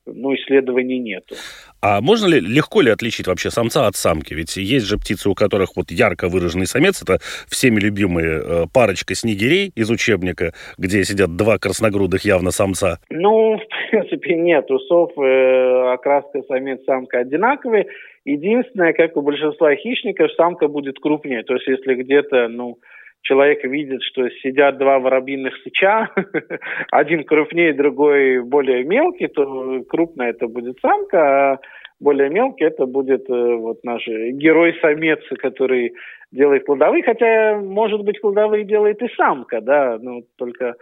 ну, 0.07 0.35
исследований 0.35 0.99
нету. 0.99 1.35
А 1.81 2.01
можно 2.01 2.27
ли, 2.27 2.41
легко 2.41 2.81
ли 2.81 2.91
отличить 2.91 3.27
вообще 3.27 3.51
самца 3.51 3.87
от 3.87 3.97
самки? 3.97 4.35
Ведь 4.35 4.57
есть 4.57 4.87
же 4.87 4.99
птицы, 4.99 5.29
у 5.29 5.35
которых 5.35 5.71
вот 5.77 5.91
ярко 5.91 6.29
выраженный 6.29 6.67
самец, 6.67 7.03
это 7.03 7.19
всеми 7.49 7.81
любимые 7.81 8.41
э, 8.41 8.65
парочка 8.73 9.15
снегирей 9.15 9.73
из 9.75 9.91
учебника, 9.91 10.53
где 10.79 11.05
сидят 11.05 11.37
два 11.37 11.59
красногрудых 11.59 12.25
явно 12.25 12.51
самца. 12.51 12.99
Ну, 13.11 13.59
в 13.89 13.91
принципе, 13.91 14.37
нет. 14.37 14.71
У 14.71 14.79
сов 14.81 15.13
э, 15.19 15.93
окраска 15.93 16.43
самец-самка 16.49 17.19
одинаковые. 17.19 17.87
Единственное, 18.25 18.93
как 18.93 19.17
у 19.17 19.23
большинства 19.23 19.75
хищников, 19.75 20.33
самка 20.33 20.69
будет 20.69 20.99
крупнее. 21.01 21.43
То 21.43 21.55
есть, 21.55 21.67
если 21.67 21.95
где-то, 21.95 22.49
ну, 22.49 22.79
человек 23.23 23.65
видит, 23.65 24.03
что 24.03 24.29
сидят 24.43 24.79
два 24.79 24.99
воробьиных 24.99 25.55
сыча, 25.63 26.11
один 26.91 27.25
крупнее, 27.25 27.73
другой 27.73 28.43
более 28.43 28.85
мелкий, 28.85 29.29
то 29.29 29.83
крупная 29.89 30.31
это 30.31 30.49
будет 30.49 30.79
самка, 30.81 31.53
а 31.53 31.59
более 32.01 32.31
мелкий 32.31 32.65
это 32.65 32.87
будет 32.87 33.31
э, 33.31 33.55
вот 33.57 33.85
наш 33.85 34.07
герой-самец, 34.07 35.21
который 35.39 35.95
делает 36.33 36.67
плодовые, 36.67 37.05
хотя, 37.05 37.59
может 37.59 38.03
быть, 38.03 38.21
плодовые 38.21 38.65
делает 38.65 39.01
и 39.03 39.09
самка, 39.17 39.61
да, 39.61 39.99
ну, 40.01 40.25
только 40.37 40.75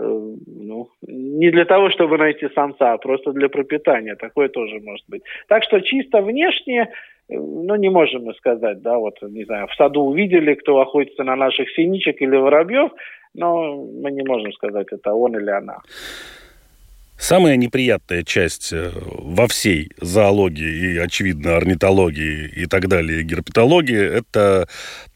ну, 0.00 0.88
не 1.02 1.50
для 1.50 1.64
того, 1.64 1.90
чтобы 1.90 2.18
найти 2.18 2.48
самца, 2.54 2.92
а 2.92 2.98
просто 2.98 3.32
для 3.32 3.48
пропитания. 3.48 4.16
Такое 4.16 4.48
тоже 4.48 4.80
может 4.80 5.04
быть. 5.08 5.22
Так 5.48 5.64
что 5.64 5.80
чисто 5.80 6.22
внешне 6.22 6.88
ну, 7.28 7.76
не 7.76 7.90
можем 7.90 8.24
мы 8.24 8.34
сказать, 8.34 8.80
да, 8.80 8.96
вот, 8.96 9.20
не 9.22 9.44
знаю, 9.44 9.66
в 9.68 9.74
саду 9.74 10.02
увидели, 10.02 10.54
кто 10.54 10.80
охотится 10.80 11.24
на 11.24 11.36
наших 11.36 11.68
синичек 11.70 12.22
или 12.22 12.36
воробьев, 12.36 12.90
но 13.34 13.76
мы 13.76 14.10
не 14.10 14.22
можем 14.22 14.52
сказать, 14.52 14.86
это 14.90 15.12
он 15.12 15.36
или 15.36 15.50
она. 15.50 15.78
Самая 17.18 17.56
неприятная 17.56 18.22
часть 18.22 18.72
э, 18.72 18.90
во 18.94 19.48
всей 19.48 19.90
зоологии 20.00 20.94
и, 20.94 20.98
очевидно, 20.98 21.56
орнитологии 21.56 22.48
и 22.56 22.66
так 22.66 22.86
далее, 22.86 23.24
герпетологии, 23.24 24.18
это 24.18 24.68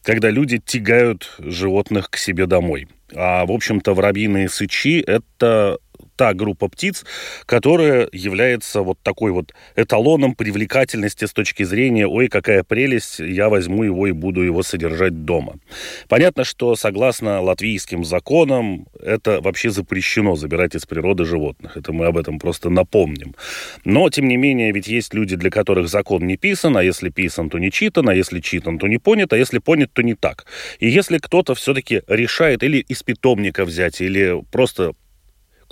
когда 0.03 0.29
люди 0.31 0.59
тягают 0.59 1.33
животных 1.38 2.11
к 2.11 2.16
себе 2.16 2.47
домой. 2.47 2.88
А, 3.14 3.44
в 3.46 3.53
общем-то, 3.53 3.94
воробьиные 3.94 4.48
сычи– 4.48 5.01
это 5.07 5.79
та 6.16 6.35
группа 6.35 6.68
птиц, 6.68 7.05
которая 7.46 8.09
является 8.12 8.83
вот 8.83 8.98
такой 9.03 9.33
вот 9.33 9.53
эталоном 9.77 10.35
привлекательности 10.35 11.25
с 11.25 11.33
точки 11.33 11.62
зрения 11.62 12.07
«Ой, 12.07 12.29
какая 12.29 12.62
прелесть, 12.62 13.18
я 13.18 13.48
возьму 13.48 13.85
его 13.85 14.07
и 14.07 14.12
буду 14.12 14.42
его 14.42 14.62
содержать 14.62 15.25
дома». 15.25 15.55
Понятно, 16.09 16.44
что 16.44 16.77
согласно 16.77 17.40
латвийским 17.40 18.05
законам 18.05 18.87
это 19.01 19.40
вообще 19.40 19.70
запрещено 19.70 20.37
забирать 20.37 20.75
из 20.75 20.87
природы 20.87 21.25
животных. 21.25 21.77
Это 21.77 21.92
мы 21.92 22.07
об 22.07 22.16
этом 22.16 22.38
просто 22.38 22.70
напомним. 22.70 23.35
Но, 23.85 24.09
тем 24.11 24.29
не 24.29 24.37
менее, 24.37 24.72
ведь 24.72 24.88
есть 24.88 25.14
люди, 25.14 25.37
для 25.37 25.51
которых 25.51 25.88
закон 25.88 26.27
не 26.27 26.37
писан, 26.37 26.77
а 26.77 26.83
если 26.83 27.09
писан, 27.11 27.51
то 27.51 27.59
не 27.59 27.70
читан, 27.70 28.09
а 28.09 28.14
если 28.14 28.40
читан, 28.40 28.79
то 28.79 28.88
не 28.88 28.98
понят, 28.98 29.33
а 29.33 29.37
если 29.37 29.59
понят, 29.59 29.92
то 29.92 30.03
не 30.03 30.14
так. 30.14 30.46
И 30.79 30.88
если 30.88 31.18
кто-то 31.18 31.55
все-таки 31.55 32.03
решает 32.07 32.62
или 32.62 32.79
из 32.79 33.03
питомника 33.03 33.64
взять, 33.64 34.01
или 34.01 34.42
просто 34.51 34.92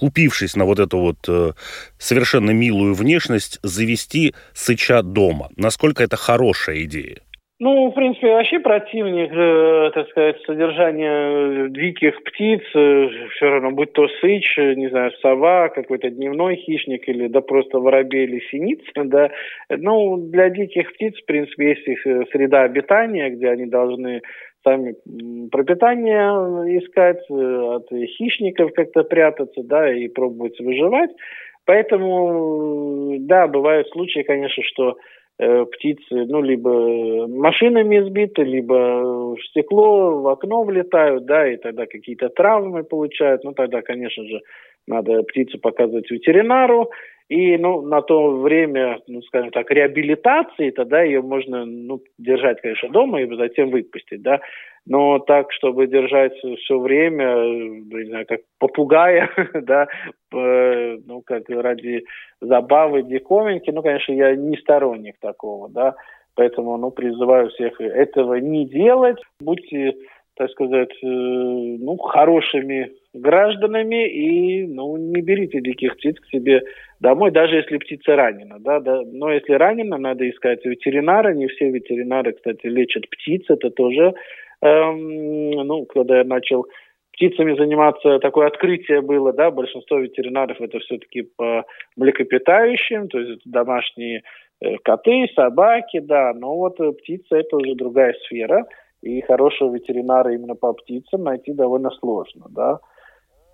купившись 0.00 0.56
на 0.56 0.64
вот 0.64 0.78
эту 0.78 0.98
вот 0.98 1.18
э, 1.28 1.52
совершенно 1.98 2.52
милую 2.52 2.94
внешность, 2.94 3.60
завести 3.62 4.34
сыча 4.54 5.02
дома. 5.02 5.50
Насколько 5.56 6.02
это 6.02 6.16
хорошая 6.16 6.84
идея? 6.84 7.18
Ну, 7.62 7.90
в 7.90 7.94
принципе, 7.94 8.28
вообще 8.28 8.58
противник, 8.58 9.30
э, 9.30 9.90
так 9.92 10.08
сказать, 10.08 10.36
содержания 10.46 11.68
диких 11.68 12.22
птиц, 12.24 12.62
э, 12.74 13.08
все 13.34 13.50
равно, 13.50 13.72
будь 13.72 13.92
то 13.92 14.08
сыч, 14.22 14.56
э, 14.56 14.72
не 14.76 14.88
знаю, 14.88 15.12
сова, 15.20 15.68
какой-то 15.68 16.08
дневной 16.08 16.56
хищник 16.56 17.06
или 17.06 17.28
да 17.28 17.42
просто 17.42 17.78
воробей 17.78 18.24
или 18.24 18.40
синица, 18.50 19.04
да. 19.04 19.30
Ну, 19.68 20.16
для 20.16 20.48
диких 20.48 20.94
птиц, 20.94 21.12
в 21.20 21.26
принципе, 21.26 21.68
есть 21.68 21.86
их 21.86 22.06
э, 22.06 22.24
среда 22.32 22.62
обитания, 22.62 23.28
где 23.28 23.50
они 23.50 23.66
должны 23.66 24.22
сами 24.62 24.94
пропитание 25.50 26.78
искать, 26.78 27.22
э, 27.30 27.34
от 27.34 27.88
хищников 27.90 28.72
как-то 28.72 29.04
прятаться, 29.04 29.62
да, 29.62 29.92
и 29.92 30.08
пробовать 30.08 30.58
выживать. 30.60 31.10
Поэтому, 31.66 33.16
да, 33.20 33.46
бывают 33.46 33.88
случаи, 33.88 34.22
конечно, 34.22 34.62
что 34.64 34.96
Э, 35.42 35.64
птицы, 35.64 36.26
ну, 36.26 36.42
либо 36.42 37.26
машинами 37.26 37.98
сбиты, 38.06 38.42
либо 38.42 39.34
в 39.34 39.42
стекло, 39.46 40.20
в 40.20 40.28
окно 40.28 40.64
влетают, 40.64 41.24
да, 41.24 41.50
и 41.50 41.56
тогда 41.56 41.86
какие-то 41.86 42.28
травмы 42.28 42.84
получают. 42.84 43.42
Ну, 43.42 43.54
тогда, 43.54 43.80
конечно 43.80 44.22
же, 44.26 44.40
надо 44.86 45.22
птицу 45.22 45.58
показывать 45.58 46.10
ветеринару. 46.10 46.90
И, 47.30 47.56
ну, 47.58 47.82
на 47.82 48.02
то 48.02 48.38
время, 48.40 48.98
ну, 49.06 49.22
скажем 49.22 49.52
так, 49.52 49.70
реабилитации, 49.70 50.70
тогда 50.70 51.00
ее 51.02 51.22
можно, 51.22 51.64
ну, 51.64 52.02
держать, 52.18 52.60
конечно, 52.60 52.88
дома 52.88 53.22
и 53.22 53.36
затем 53.36 53.70
выпустить, 53.70 54.20
да. 54.20 54.40
Но 54.84 55.20
так, 55.20 55.52
чтобы 55.52 55.86
держать 55.86 56.32
все 56.34 56.78
время, 56.80 57.36
ну, 57.36 57.98
не 57.98 58.08
знаю, 58.08 58.26
как 58.26 58.40
попугая, 58.58 59.30
да, 59.54 59.86
ну, 60.32 61.22
как 61.24 61.48
ради 61.48 62.04
забавы, 62.40 63.04
диковинки, 63.04 63.70
ну, 63.70 63.82
конечно, 63.82 64.12
я 64.12 64.34
не 64.34 64.56
сторонник 64.56 65.14
такого, 65.20 65.68
да, 65.68 65.94
поэтому, 66.34 66.76
ну, 66.78 66.90
призываю 66.90 67.50
всех 67.50 67.80
этого 67.80 68.34
не 68.40 68.66
делать, 68.66 69.18
будьте, 69.38 69.94
так 70.34 70.50
сказать, 70.50 70.90
э, 71.00 71.06
ну, 71.06 71.96
хорошими 71.96 72.90
гражданами 73.12 74.08
и, 74.08 74.66
ну, 74.66 74.96
не 74.96 75.20
берите 75.20 75.60
диких 75.60 75.96
птиц 75.96 76.16
к 76.20 76.26
себе 76.26 76.62
домой, 77.00 77.30
даже 77.30 77.56
если 77.56 77.78
птица 77.78 78.14
ранена, 78.14 78.58
да, 78.60 78.80
да, 78.80 79.02
но 79.04 79.32
если 79.32 79.54
ранена, 79.54 79.98
надо 79.98 80.28
искать 80.28 80.64
ветеринара, 80.64 81.32
не 81.32 81.48
все 81.48 81.70
ветеринары, 81.70 82.32
кстати, 82.32 82.66
лечат 82.66 83.08
птиц, 83.10 83.44
это 83.48 83.70
тоже 83.70 84.14
эм, 84.62 85.50
ну, 85.50 85.86
когда 85.86 86.18
я 86.18 86.24
начал 86.24 86.66
птицами 87.12 87.56
заниматься, 87.56 88.18
такое 88.20 88.46
открытие 88.46 89.00
было, 89.02 89.32
да, 89.32 89.50
большинство 89.50 89.98
ветеринаров 89.98 90.60
это 90.60 90.78
все-таки 90.78 91.22
по 91.22 91.64
млекопитающим, 91.96 93.08
то 93.08 93.18
есть 93.18 93.42
домашние 93.44 94.22
э, 94.60 94.76
коты, 94.84 95.26
собаки, 95.34 96.00
да, 96.00 96.32
но 96.34 96.56
вот 96.56 96.80
э, 96.80 96.92
птица 96.92 97.36
это 97.36 97.56
уже 97.56 97.74
другая 97.74 98.14
сфера, 98.24 98.64
и 99.02 99.20
хорошего 99.22 99.74
ветеринара 99.74 100.32
именно 100.32 100.54
по 100.54 100.72
птицам 100.72 101.24
найти 101.24 101.52
довольно 101.52 101.90
сложно, 101.90 102.46
да. 102.50 102.78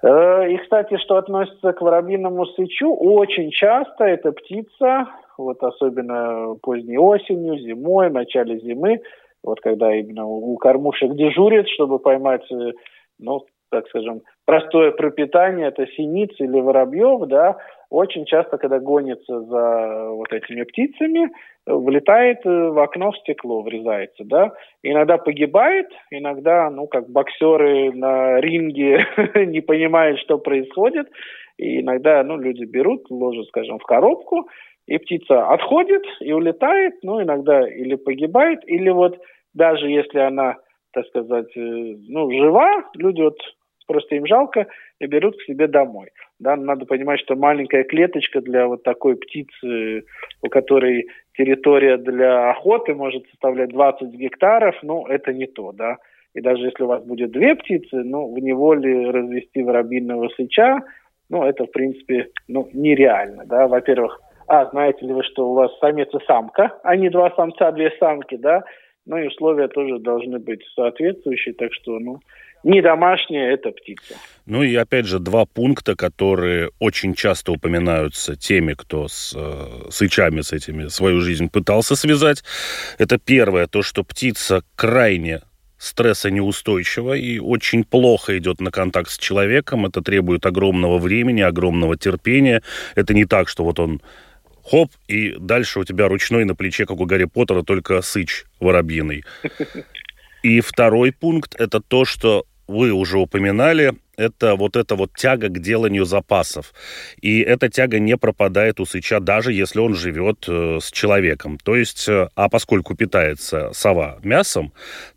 Э, 0.06 0.48
и, 0.48 0.56
кстати, 0.58 0.96
что 0.98 1.16
относится 1.16 1.72
к 1.72 1.80
воробьиному 1.80 2.46
сычу, 2.46 2.94
очень 2.94 3.50
часто 3.50 4.04
эта 4.04 4.30
птица, 4.30 5.08
вот 5.36 5.60
особенно 5.62 6.54
поздней 6.62 6.98
осенью, 6.98 7.58
зимой, 7.58 8.10
начале 8.10 8.60
зимы, 8.60 9.00
вот 9.42 9.60
когда 9.60 9.92
именно 9.92 10.24
у 10.24 10.56
кормушек 10.58 11.12
дежурит, 11.14 11.68
чтобы 11.70 11.98
поймать, 11.98 12.44
э, 12.52 12.72
ну, 13.18 13.46
так 13.70 13.88
скажем, 13.88 14.22
простое 14.44 14.92
пропитание, 14.92 15.68
это 15.68 15.86
синиц 15.88 16.30
или 16.38 16.60
воробьев, 16.60 17.26
да, 17.26 17.56
очень 17.90 18.26
часто, 18.26 18.58
когда 18.58 18.78
гонится 18.78 19.40
за 19.40 20.08
вот 20.10 20.32
этими 20.32 20.62
птицами, 20.62 21.32
влетает 21.66 22.38
э, 22.44 22.48
в 22.48 22.78
окно 22.78 23.12
в 23.12 23.18
стекло, 23.18 23.62
врезается, 23.62 24.24
да. 24.24 24.52
Иногда 24.82 25.18
погибает, 25.18 25.88
иногда, 26.10 26.70
ну, 26.70 26.86
как 26.86 27.08
боксеры 27.10 27.92
на 27.92 28.40
ринге 28.40 29.04
не 29.46 29.60
понимают, 29.60 30.20
что 30.20 30.38
происходит, 30.38 31.08
и 31.58 31.80
иногда, 31.80 32.22
ну, 32.22 32.38
люди 32.38 32.64
берут, 32.64 33.10
ложат, 33.10 33.46
скажем, 33.48 33.78
в 33.78 33.84
коробку, 33.84 34.48
и 34.86 34.98
птица 34.98 35.48
отходит 35.48 36.02
и 36.20 36.32
улетает, 36.32 36.94
ну, 37.02 37.20
иногда 37.20 37.68
или 37.68 37.96
погибает, 37.96 38.60
или 38.66 38.90
вот 38.90 39.18
даже 39.52 39.88
если 39.88 40.20
она, 40.20 40.56
так 40.92 41.06
сказать, 41.06 41.56
э, 41.56 41.60
ну, 41.60 42.30
жива, 42.30 42.84
люди 42.94 43.22
вот 43.22 43.38
просто 43.86 44.14
им 44.14 44.26
жалко 44.26 44.66
и 45.00 45.06
берут 45.06 45.36
к 45.36 45.42
себе 45.42 45.66
домой. 45.66 46.10
Да, 46.38 46.54
надо 46.56 46.84
понимать, 46.84 47.20
что 47.20 47.34
маленькая 47.34 47.84
клеточка 47.84 48.42
для 48.42 48.66
вот 48.66 48.82
такой 48.82 49.16
птицы, 49.16 50.04
у 50.42 50.48
которой 50.48 51.08
территория 51.36 51.96
для 51.96 52.50
охоты 52.50 52.94
может 52.94 53.26
составлять 53.30 53.70
20 53.70 54.10
гектаров, 54.10 54.76
ну, 54.82 55.06
это 55.06 55.32
не 55.32 55.46
то, 55.46 55.72
да. 55.72 55.96
И 56.34 56.42
даже 56.42 56.64
если 56.64 56.82
у 56.82 56.88
вас 56.88 57.02
будет 57.02 57.30
две 57.30 57.54
птицы, 57.54 58.02
ну, 58.04 58.34
в 58.34 58.38
неволе 58.38 59.10
развести 59.10 59.62
воробьиного 59.62 60.28
сыча, 60.36 60.80
ну, 61.30 61.42
это, 61.42 61.64
в 61.64 61.70
принципе, 61.70 62.28
ну, 62.48 62.68
нереально, 62.74 63.44
да. 63.46 63.66
Во-первых, 63.66 64.20
а, 64.46 64.66
знаете 64.66 65.06
ли 65.06 65.14
вы, 65.14 65.22
что 65.22 65.50
у 65.50 65.54
вас 65.54 65.76
самец 65.78 66.08
и 66.14 66.24
самка, 66.26 66.78
а 66.84 66.96
не 66.96 67.08
два 67.08 67.30
самца, 67.30 67.72
две 67.72 67.90
самки, 67.98 68.36
да. 68.36 68.62
Ну 69.06 69.16
и 69.16 69.28
условия 69.28 69.68
тоже 69.68 69.98
должны 70.00 70.38
быть 70.38 70.62
соответствующие, 70.74 71.54
так 71.54 71.72
что, 71.72 71.98
ну, 71.98 72.18
не 72.66 72.82
домашняя, 72.82 73.52
это 73.52 73.70
птица. 73.70 74.16
Ну 74.44 74.64
и 74.64 74.74
опять 74.74 75.06
же 75.06 75.20
два 75.20 75.44
пункта, 75.44 75.94
которые 75.94 76.70
очень 76.80 77.14
часто 77.14 77.52
упоминаются 77.52 78.34
теми, 78.34 78.74
кто 78.74 79.06
с 79.06 79.34
э, 79.36 79.90
сычами 79.90 80.40
с 80.40 80.52
этими 80.52 80.88
свою 80.88 81.20
жизнь 81.20 81.48
пытался 81.48 81.94
связать. 81.94 82.42
Это 82.98 83.18
первое, 83.18 83.68
то, 83.68 83.82
что 83.82 84.02
птица 84.02 84.62
крайне 84.74 85.42
стрессонеустойчива 85.78 87.14
и 87.14 87.38
очень 87.38 87.84
плохо 87.84 88.36
идет 88.36 88.60
на 88.60 88.72
контакт 88.72 89.10
с 89.10 89.18
человеком. 89.18 89.86
Это 89.86 90.02
требует 90.02 90.44
огромного 90.44 90.98
времени, 90.98 91.42
огромного 91.42 91.96
терпения. 91.96 92.62
Это 92.96 93.14
не 93.14 93.26
так, 93.26 93.48
что 93.48 93.62
вот 93.62 93.78
он 93.78 94.00
хоп, 94.64 94.90
и 95.06 95.36
дальше 95.38 95.78
у 95.78 95.84
тебя 95.84 96.08
ручной 96.08 96.44
на 96.44 96.56
плече, 96.56 96.84
как 96.84 96.98
у 96.98 97.04
Гарри 97.04 97.26
Поттера, 97.26 97.62
только 97.62 98.02
сыч 98.02 98.44
воробьиный. 98.58 99.22
И 100.42 100.60
второй 100.60 101.12
пункт– 101.12 101.54
это 101.58 101.80
то, 101.80 102.04
что 102.04 102.44
вы 102.68 102.92
уже 102.92 103.18
упоминали, 103.18 103.92
это 104.16 104.54
вот 104.56 104.76
эта 104.76 104.94
вот 104.94 105.12
тяга 105.14 105.48
к 105.48 105.58
деланию 105.58 106.04
запасов. 106.04 106.72
И 107.20 107.40
эта 107.40 107.68
тяга 107.68 107.98
не 107.98 108.16
пропадает 108.16 108.80
у 108.80 108.86
сыча, 108.86 109.20
даже 109.20 109.52
если 109.52 109.80
он 109.80 109.94
живет 109.94 110.46
э, 110.48 110.78
с 110.80 110.90
человеком. 110.90 111.58
То 111.62 111.76
есть, 111.76 112.08
э, 112.08 112.28
а 112.34 112.48
поскольку 112.48 112.96
питается 112.96 113.70
сова 113.72 114.18
мясом, 114.22 114.72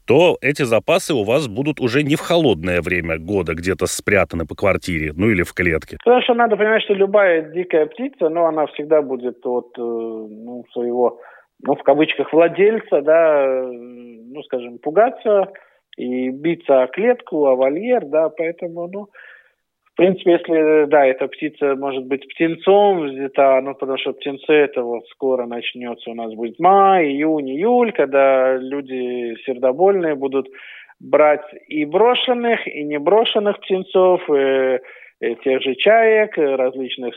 то 0.06 0.38
эти 0.42 0.64
запасы 0.64 1.14
у 1.14 1.24
вас 1.24 1.48
будут 1.48 1.80
уже 1.80 2.04
не 2.04 2.16
в 2.16 2.22
холодное 2.22 2.82
время 2.82 3.18
года 3.18 3.54
где-то 3.54 3.86
спрятаны 3.86 4.46
по 4.46 4.56
квартире, 4.56 5.14
ну 5.16 5.30
или 5.30 5.44
в 5.44 5.54
клетке. 5.54 5.98
Потому 6.04 6.22
что 6.22 6.34
надо 6.34 6.58
понимать, 6.58 6.84
что 6.84 6.94
любая 6.94 7.42
дикая 7.54 7.86
птица, 7.86 8.30
ну, 8.30 8.46
она 8.46 8.66
всегда 8.68 9.02
будет 9.02 9.46
от 9.46 9.78
э, 9.78 9.82
ну, 9.82 10.66
своего, 10.74 11.22
ну, 11.62 11.76
в 11.76 11.84
кавычках, 11.84 12.34
владельца, 12.34 13.02
да, 13.02 13.46
э, 13.46 13.72
ну, 14.32 14.44
скажем, 14.44 14.78
пугаться, 14.80 15.52
и 16.00 16.30
биться 16.30 16.84
о 16.84 16.88
клетку, 16.88 17.46
о 17.46 17.56
вольер, 17.56 18.06
да, 18.06 18.30
поэтому, 18.30 18.88
ну, 18.88 19.08
в 19.92 19.96
принципе, 19.96 20.32
если, 20.32 20.86
да, 20.86 21.06
эта 21.06 21.28
птица 21.28 21.76
может 21.76 22.06
быть 22.06 22.26
птенцом 22.30 23.08
взята, 23.08 23.60
ну, 23.62 23.76
потому 23.76 23.98
что 23.98 24.14
птенцы 24.14 24.54
это 24.54 24.82
вот 24.82 25.06
скоро 25.10 25.46
начнется, 25.46 26.10
у 26.10 26.14
нас 26.14 26.34
будет 26.34 26.58
май, 26.58 27.06
июнь, 27.06 27.50
июль, 27.50 27.92
когда 27.92 28.56
люди 28.56 29.36
сердобольные 29.46 30.16
будут 30.16 30.48
брать 31.02 31.46
и 31.68 31.84
брошенных, 31.84 32.66
и 32.66 32.84
неброшенных 32.84 33.60
птенцов, 33.60 34.22
и, 34.30 34.80
и 35.20 35.36
тех 35.44 35.62
же 35.62 35.76
чаек, 35.76 36.38
различных 36.38 37.14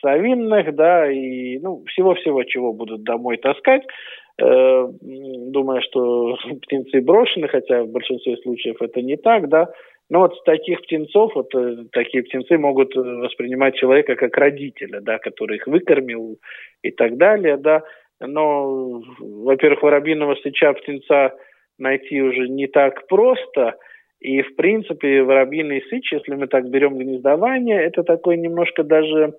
совинных, 0.00 0.72
да, 0.76 1.10
и, 1.10 1.58
ну, 1.58 1.82
всего-всего, 1.88 2.44
чего 2.44 2.72
будут 2.72 3.02
домой 3.02 3.38
таскать, 3.38 3.82
Э, 3.82 4.23
думая, 4.38 5.80
что 5.82 6.36
птенцы 6.62 7.00
брошены, 7.00 7.48
хотя 7.48 7.82
в 7.82 7.88
большинстве 7.88 8.36
случаев 8.38 8.80
это 8.80 9.02
не 9.02 9.16
так, 9.16 9.48
да. 9.48 9.68
Но 10.10 10.20
вот 10.20 10.44
таких 10.44 10.82
птенцов, 10.82 11.34
вот 11.34 11.54
э, 11.54 11.84
такие 11.92 12.22
птенцы 12.24 12.58
могут 12.58 12.94
воспринимать 12.94 13.76
человека 13.76 14.16
как 14.16 14.36
родителя, 14.36 15.00
да, 15.00 15.18
который 15.18 15.56
их 15.56 15.66
выкормил 15.66 16.38
и 16.82 16.90
так 16.90 17.16
далее, 17.16 17.56
да. 17.56 17.82
Но, 18.20 19.02
во-первых, 19.18 19.82
воробьиного 19.82 20.34
сыча 20.36 20.72
птенца 20.74 21.32
найти 21.78 22.20
уже 22.20 22.48
не 22.48 22.66
так 22.66 23.06
просто, 23.06 23.76
и, 24.20 24.40
в 24.42 24.56
принципе, 24.56 25.22
воробьиный 25.22 25.82
сыч, 25.90 26.12
если 26.12 26.34
мы 26.34 26.46
так 26.46 26.68
берем 26.70 26.96
гнездование, 26.96 27.82
это 27.82 28.02
такое 28.02 28.36
немножко 28.36 28.82
даже, 28.82 29.34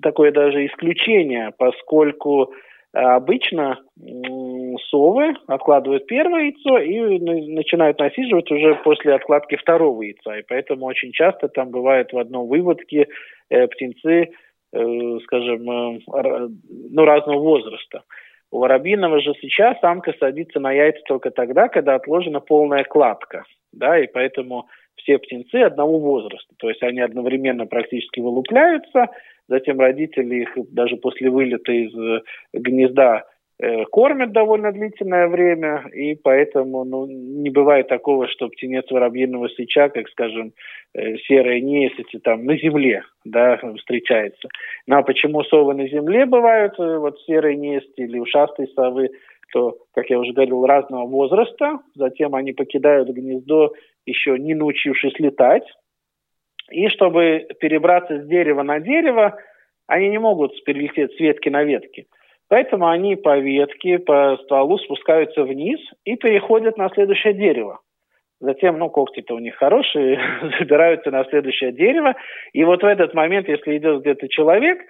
такое 0.00 0.30
даже 0.30 0.64
исключение, 0.66 1.52
поскольку 1.58 2.52
Обычно 2.94 3.78
совы 4.90 5.34
откладывают 5.46 6.06
первое 6.06 6.52
яйцо 6.52 6.78
и 6.78 7.18
начинают 7.54 7.98
насиживать 7.98 8.50
уже 8.50 8.74
после 8.84 9.14
откладки 9.14 9.56
второго 9.56 10.02
яйца. 10.02 10.36
И 10.36 10.42
поэтому 10.46 10.86
очень 10.86 11.12
часто 11.12 11.48
там 11.48 11.70
бывает 11.70 12.12
в 12.12 12.18
одном 12.18 12.48
выводке 12.48 13.08
э, 13.48 13.66
птенцы, 13.68 14.28
э, 14.72 15.18
скажем, 15.24 15.70
э, 15.70 16.48
ну, 16.90 17.04
разного 17.04 17.38
возраста. 17.38 18.02
У 18.50 18.58
воробьиного 18.58 19.20
же 19.20 19.32
сейчас 19.40 19.80
самка 19.80 20.12
садится 20.20 20.60
на 20.60 20.72
яйца 20.72 21.00
только 21.06 21.30
тогда, 21.30 21.68
когда 21.68 21.94
отложена 21.94 22.40
полная 22.40 22.84
кладка. 22.84 23.44
Да, 23.72 23.98
и 23.98 24.06
поэтому 24.06 24.66
все 24.96 25.18
птенцы 25.18 25.56
одного 25.56 25.98
возраста. 25.98 26.54
То 26.58 26.68
есть 26.68 26.82
они 26.82 27.00
одновременно 27.00 27.64
практически 27.64 28.20
вылупляются, 28.20 29.06
затем 29.48 29.78
родители 29.80 30.42
их 30.42 30.56
даже 30.72 30.96
после 30.96 31.30
вылета 31.30 31.72
из 31.72 31.94
э, 31.94 32.22
гнезда 32.52 33.24
Э, 33.62 33.84
кормят 33.84 34.32
довольно 34.32 34.72
длительное 34.72 35.28
время, 35.28 35.84
и 35.94 36.16
поэтому 36.16 36.82
ну, 36.84 37.06
не 37.06 37.48
бывает 37.48 37.86
такого, 37.86 38.26
что 38.26 38.48
птенец 38.48 38.90
воробьиного 38.90 39.46
свеча, 39.48 39.88
как, 39.88 40.08
скажем, 40.08 40.52
э, 40.94 41.16
серая 41.28 41.60
несети 41.60 42.18
там 42.18 42.44
на 42.44 42.56
земле, 42.56 43.04
да, 43.24 43.60
встречается. 43.78 44.48
Ну 44.88 44.96
а 44.96 45.02
почему 45.02 45.44
совы 45.44 45.74
на 45.74 45.86
земле 45.86 46.26
бывают, 46.26 46.76
вот 46.76 47.20
серые 47.20 47.56
нести 47.56 48.02
или 48.02 48.18
ушастые 48.18 48.66
совы, 48.74 49.10
то, 49.52 49.78
как 49.94 50.10
я 50.10 50.18
уже 50.18 50.32
говорил, 50.32 50.66
разного 50.66 51.06
возраста, 51.06 51.78
затем 51.94 52.34
они 52.34 52.52
покидают 52.52 53.10
гнездо, 53.10 53.74
еще 54.06 54.40
не 54.40 54.54
научившись 54.54 55.20
летать, 55.20 55.68
и 56.70 56.88
чтобы 56.88 57.46
перебраться 57.60 58.20
с 58.20 58.26
дерева 58.26 58.62
на 58.62 58.80
дерево, 58.80 59.36
они 59.86 60.08
не 60.08 60.18
могут 60.18 60.52
перелететь 60.64 61.16
с 61.16 61.20
ветки 61.20 61.48
на 61.48 61.64
ветки– 61.64 62.06
Поэтому 62.52 62.86
они 62.86 63.16
по 63.16 63.38
ветке, 63.38 63.98
по 63.98 64.36
стволу 64.42 64.76
спускаются 64.76 65.42
вниз 65.42 65.80
и 66.04 66.16
переходят 66.16 66.76
на 66.76 66.90
следующее 66.90 67.32
дерево. 67.32 67.80
Затем, 68.40 68.78
ну, 68.78 68.90
когти-то 68.90 69.34
у 69.34 69.38
них 69.38 69.54
хорошие, 69.54 70.20
забираются 70.58 71.10
на 71.10 71.24
следующее 71.24 71.72
дерево. 71.72 72.14
И 72.52 72.62
вот 72.64 72.82
в 72.82 72.86
этот 72.86 73.14
момент, 73.14 73.48
если 73.48 73.78
идет 73.78 74.02
где-то 74.02 74.28
человек, 74.28 74.80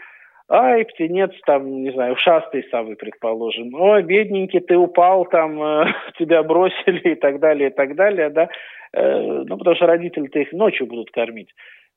ай, 0.53 0.85
птенец 0.85 1.33
там, 1.47 1.83
не 1.83 1.91
знаю, 1.93 2.13
ушастый 2.13 2.65
совы, 2.71 2.95
предположим, 2.97 3.75
ой, 3.75 4.03
бедненький, 4.03 4.61
ты 4.61 4.77
упал, 4.77 5.25
там, 5.25 5.63
э, 5.63 5.87
тебя 6.19 6.43
бросили 6.43 7.13
и 7.13 7.15
так 7.15 7.41
далее, 7.41 7.71
и 7.71 7.73
так 7.73 7.97
далее, 7.97 8.29
да, 8.29 8.49
э, 8.93 9.43
ну, 9.47 9.57
потому 9.57 9.75
что 9.77 9.87
родители-то 9.87 10.39
их 10.39 10.53
ночью 10.53 10.87
будут 10.87 11.11
кормить. 11.11 11.49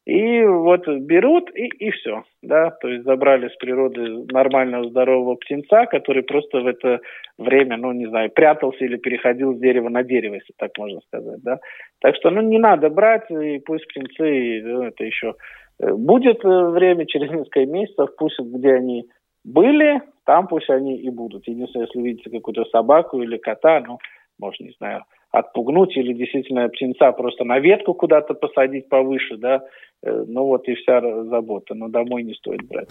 И 0.05 0.43
вот 0.43 0.87
берут 0.87 1.49
и, 1.55 1.65
и 1.65 1.89
все, 1.89 2.23
да, 2.43 2.69
то 2.69 2.87
есть 2.87 3.05
забрали 3.05 3.49
с 3.49 3.55
природы 3.55 4.23
нормального 4.31 4.87
здорового 4.87 5.33
птенца, 5.35 5.87
который 5.87 6.21
просто 6.21 6.59
в 6.59 6.67
это 6.67 6.99
время, 7.39 7.77
ну, 7.77 7.91
не 7.91 8.05
знаю, 8.05 8.29
прятался 8.29 8.85
или 8.85 8.97
переходил 8.97 9.55
с 9.55 9.59
дерева 9.59 9.89
на 9.89 10.03
дерево, 10.03 10.35
если 10.35 10.53
так 10.57 10.77
можно 10.77 11.01
сказать, 11.07 11.41
да. 11.41 11.59
Так 12.01 12.15
что, 12.17 12.29
ну, 12.29 12.41
не 12.41 12.59
надо 12.59 12.91
брать, 12.91 13.29
и 13.31 13.57
пусть 13.65 13.87
птенцы, 13.87 14.61
ну, 14.63 14.83
это 14.83 15.03
еще 15.03 15.33
будет 15.79 16.43
э, 16.43 16.69
время, 16.69 17.05
через 17.07 17.31
несколько 17.31 17.65
месяцев, 17.65 18.09
пусть 18.17 18.39
где 18.39 18.73
они 18.73 19.05
были, 19.43 20.01
там 20.25 20.47
пусть 20.47 20.69
они 20.69 20.97
и 20.97 21.09
будут. 21.09 21.47
Единственное, 21.47 21.87
если 21.87 22.01
видите 22.01 22.29
какую-то 22.29 22.65
собаку 22.65 23.21
или 23.21 23.37
кота, 23.37 23.83
ну, 23.85 23.99
может, 24.39 24.59
не 24.61 24.73
знаю, 24.77 25.03
отпугнуть 25.31 25.95
или 25.97 26.13
действительно 26.13 26.67
птенца 26.69 27.11
просто 27.11 27.43
на 27.43 27.59
ветку 27.59 27.93
куда-то 27.93 28.33
посадить 28.33 28.89
повыше, 28.89 29.37
да, 29.37 29.61
э, 30.03 30.23
ну 30.27 30.45
вот 30.45 30.67
и 30.67 30.75
вся 30.75 31.01
забота, 31.25 31.75
но 31.75 31.89
домой 31.89 32.23
не 32.23 32.33
стоит 32.33 32.65
брать. 32.67 32.89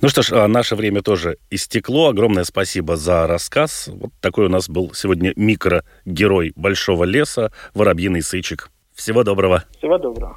Ну 0.00 0.08
что 0.08 0.22
ж, 0.22 0.32
а 0.32 0.48
наше 0.48 0.76
время 0.76 1.02
тоже 1.02 1.36
истекло. 1.50 2.08
Огромное 2.08 2.44
спасибо 2.44 2.96
за 2.96 3.26
рассказ. 3.26 3.88
Вот 3.88 4.10
такой 4.20 4.46
у 4.46 4.50
нас 4.50 4.68
был 4.68 4.92
сегодня 4.92 5.32
микрогерой 5.36 6.52
Большого 6.56 7.04
леса, 7.04 7.52
Воробьиный 7.74 8.22
Сычек. 8.22 8.70
Всего 8.94 9.24
доброго. 9.24 9.64
Всего 9.78 9.98
доброго. 9.98 10.36